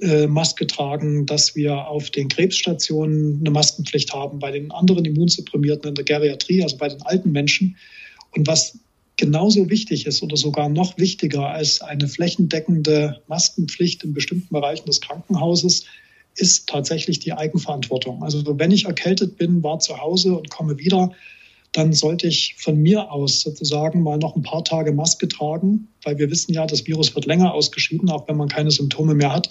Maske 0.00 0.66
tragen, 0.66 1.26
dass 1.26 1.56
wir 1.56 1.88
auf 1.88 2.10
den 2.10 2.28
Krebsstationen 2.28 3.38
eine 3.40 3.50
Maskenpflicht 3.50 4.12
haben, 4.14 4.38
bei 4.38 4.52
den 4.52 4.70
anderen 4.70 5.04
Immunsupprimierten 5.04 5.88
in 5.88 5.94
der 5.96 6.04
Geriatrie, 6.04 6.62
also 6.62 6.76
bei 6.76 6.88
den 6.88 7.02
alten 7.02 7.32
Menschen. 7.32 7.76
Und 8.36 8.46
was 8.46 8.78
genauso 9.16 9.68
wichtig 9.68 10.06
ist 10.06 10.22
oder 10.22 10.36
sogar 10.36 10.68
noch 10.68 10.96
wichtiger 10.98 11.48
als 11.48 11.80
eine 11.80 12.06
flächendeckende 12.06 13.20
Maskenpflicht 13.26 14.04
in 14.04 14.14
bestimmten 14.14 14.54
Bereichen 14.54 14.86
des 14.86 15.00
Krankenhauses, 15.00 15.84
ist 16.36 16.68
tatsächlich 16.68 17.18
die 17.18 17.32
Eigenverantwortung. 17.32 18.22
Also 18.22 18.44
wenn 18.58 18.70
ich 18.70 18.84
erkältet 18.84 19.36
bin, 19.36 19.64
war 19.64 19.80
zu 19.80 19.98
Hause 19.98 20.36
und 20.36 20.48
komme 20.48 20.78
wieder, 20.78 21.10
dann 21.72 21.92
sollte 21.92 22.28
ich 22.28 22.54
von 22.56 22.76
mir 22.76 23.10
aus 23.10 23.40
sozusagen 23.40 24.02
mal 24.02 24.18
noch 24.18 24.36
ein 24.36 24.42
paar 24.42 24.62
Tage 24.62 24.92
Maske 24.92 25.26
tragen, 25.26 25.88
weil 26.04 26.18
wir 26.18 26.30
wissen 26.30 26.54
ja, 26.54 26.66
das 26.66 26.86
Virus 26.86 27.12
wird 27.16 27.26
länger 27.26 27.52
ausgeschieden, 27.52 28.08
auch 28.08 28.28
wenn 28.28 28.36
man 28.36 28.48
keine 28.48 28.70
Symptome 28.70 29.14
mehr 29.16 29.32
hat 29.32 29.50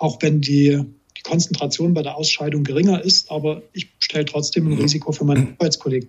auch 0.00 0.20
wenn 0.20 0.40
die, 0.40 0.82
die 1.16 1.22
Konzentration 1.22 1.94
bei 1.94 2.02
der 2.02 2.16
Ausscheidung 2.16 2.64
geringer 2.64 3.04
ist, 3.04 3.30
aber 3.30 3.62
ich 3.72 3.88
stelle 4.00 4.24
trotzdem 4.24 4.66
ein 4.66 4.74
mhm. 4.74 4.80
Risiko 4.80 5.12
für 5.12 5.24
meine 5.24 5.48
Arbeitskollegen. 5.58 6.08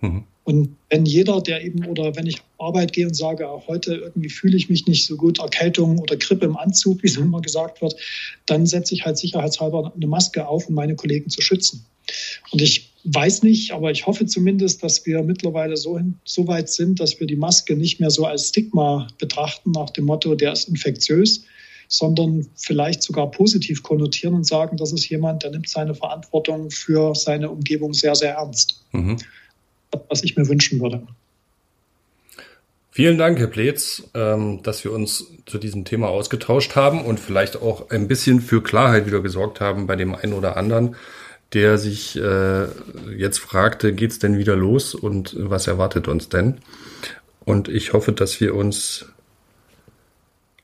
Mhm. 0.00 0.24
Und 0.44 0.76
wenn 0.90 1.04
jeder, 1.06 1.40
der 1.40 1.64
eben, 1.64 1.84
oder 1.86 2.16
wenn 2.16 2.26
ich 2.26 2.40
auf 2.40 2.68
Arbeit 2.68 2.92
gehe 2.92 3.06
und 3.06 3.14
sage, 3.14 3.48
auch 3.48 3.68
heute 3.68 3.94
irgendwie 3.94 4.28
fühle 4.28 4.56
ich 4.56 4.68
mich 4.68 4.86
nicht 4.86 5.06
so 5.06 5.16
gut, 5.16 5.38
Erkältung 5.38 5.98
oder 5.98 6.16
Grippe 6.16 6.46
im 6.46 6.56
Anzug, 6.56 7.02
wie 7.02 7.08
es 7.08 7.16
immer 7.16 7.40
gesagt 7.40 7.80
wird, 7.82 7.94
dann 8.46 8.66
setze 8.66 8.94
ich 8.94 9.04
halt 9.04 9.18
sicherheitshalber 9.18 9.92
eine 9.94 10.06
Maske 10.06 10.46
auf, 10.46 10.68
um 10.68 10.74
meine 10.74 10.96
Kollegen 10.96 11.30
zu 11.30 11.42
schützen. 11.42 11.84
Und 12.50 12.60
ich 12.60 12.90
weiß 13.04 13.42
nicht, 13.42 13.72
aber 13.72 13.90
ich 13.90 14.06
hoffe 14.06 14.26
zumindest, 14.26 14.82
dass 14.82 15.04
wir 15.06 15.22
mittlerweile 15.22 15.76
so, 15.76 16.00
so 16.24 16.46
weit 16.46 16.68
sind, 16.68 17.00
dass 17.00 17.18
wir 17.20 17.26
die 17.26 17.36
Maske 17.36 17.76
nicht 17.76 18.00
mehr 18.00 18.10
so 18.10 18.24
als 18.24 18.48
Stigma 18.48 19.08
betrachten, 19.18 19.72
nach 19.72 19.90
dem 19.90 20.04
Motto, 20.06 20.34
der 20.34 20.52
ist 20.52 20.68
infektiös, 20.68 21.44
sondern 21.92 22.46
vielleicht 22.56 23.02
sogar 23.02 23.30
positiv 23.30 23.82
konnotieren 23.82 24.34
und 24.34 24.46
sagen, 24.46 24.78
das 24.78 24.92
ist 24.92 25.10
jemand, 25.10 25.42
der 25.42 25.50
nimmt 25.50 25.68
seine 25.68 25.94
Verantwortung 25.94 26.70
für 26.70 27.14
seine 27.14 27.50
Umgebung 27.50 27.92
sehr, 27.92 28.14
sehr 28.14 28.32
ernst. 28.36 28.82
Mhm. 28.92 29.18
Was 30.08 30.24
ich 30.24 30.34
mir 30.34 30.48
wünschen 30.48 30.80
würde. 30.80 31.06
Vielen 32.90 33.18
Dank, 33.18 33.38
Herr 33.38 33.46
Pletz, 33.46 34.04
ähm, 34.14 34.62
dass 34.62 34.84
wir 34.84 34.92
uns 34.92 35.26
zu 35.44 35.58
diesem 35.58 35.84
Thema 35.84 36.08
ausgetauscht 36.08 36.76
haben 36.76 37.04
und 37.04 37.20
vielleicht 37.20 37.56
auch 37.56 37.90
ein 37.90 38.08
bisschen 38.08 38.40
für 38.40 38.62
Klarheit 38.62 39.04
wieder 39.04 39.20
gesorgt 39.20 39.60
haben 39.60 39.86
bei 39.86 39.96
dem 39.96 40.14
einen 40.14 40.32
oder 40.32 40.56
anderen, 40.56 40.96
der 41.52 41.76
sich 41.76 42.16
äh, 42.16 42.64
jetzt 43.14 43.38
fragte, 43.38 43.92
geht's 43.92 44.18
denn 44.18 44.38
wieder 44.38 44.56
los 44.56 44.94
und 44.94 45.36
was 45.38 45.66
erwartet 45.66 46.08
uns 46.08 46.30
denn? 46.30 46.58
Und 47.44 47.68
ich 47.68 47.92
hoffe, 47.92 48.12
dass 48.12 48.40
wir 48.40 48.54
uns 48.54 49.11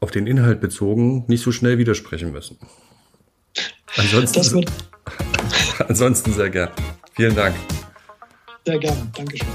auf 0.01 0.11
den 0.11 0.27
Inhalt 0.27 0.61
bezogen 0.61 1.25
nicht 1.29 1.43
so 1.43 1.53
schnell 1.53 1.79
widersprechen 1.79 2.33
müssen. 2.33 2.59
Ansonsten, 3.97 4.65
ansonsten 5.89 6.33
sehr 6.33 6.51
gern. 6.51 6.71
Vielen 7.15 7.35
Dank. 7.35 7.55
Sehr 8.65 8.79
gerne. 8.79 9.11
Dankeschön. 9.17 9.49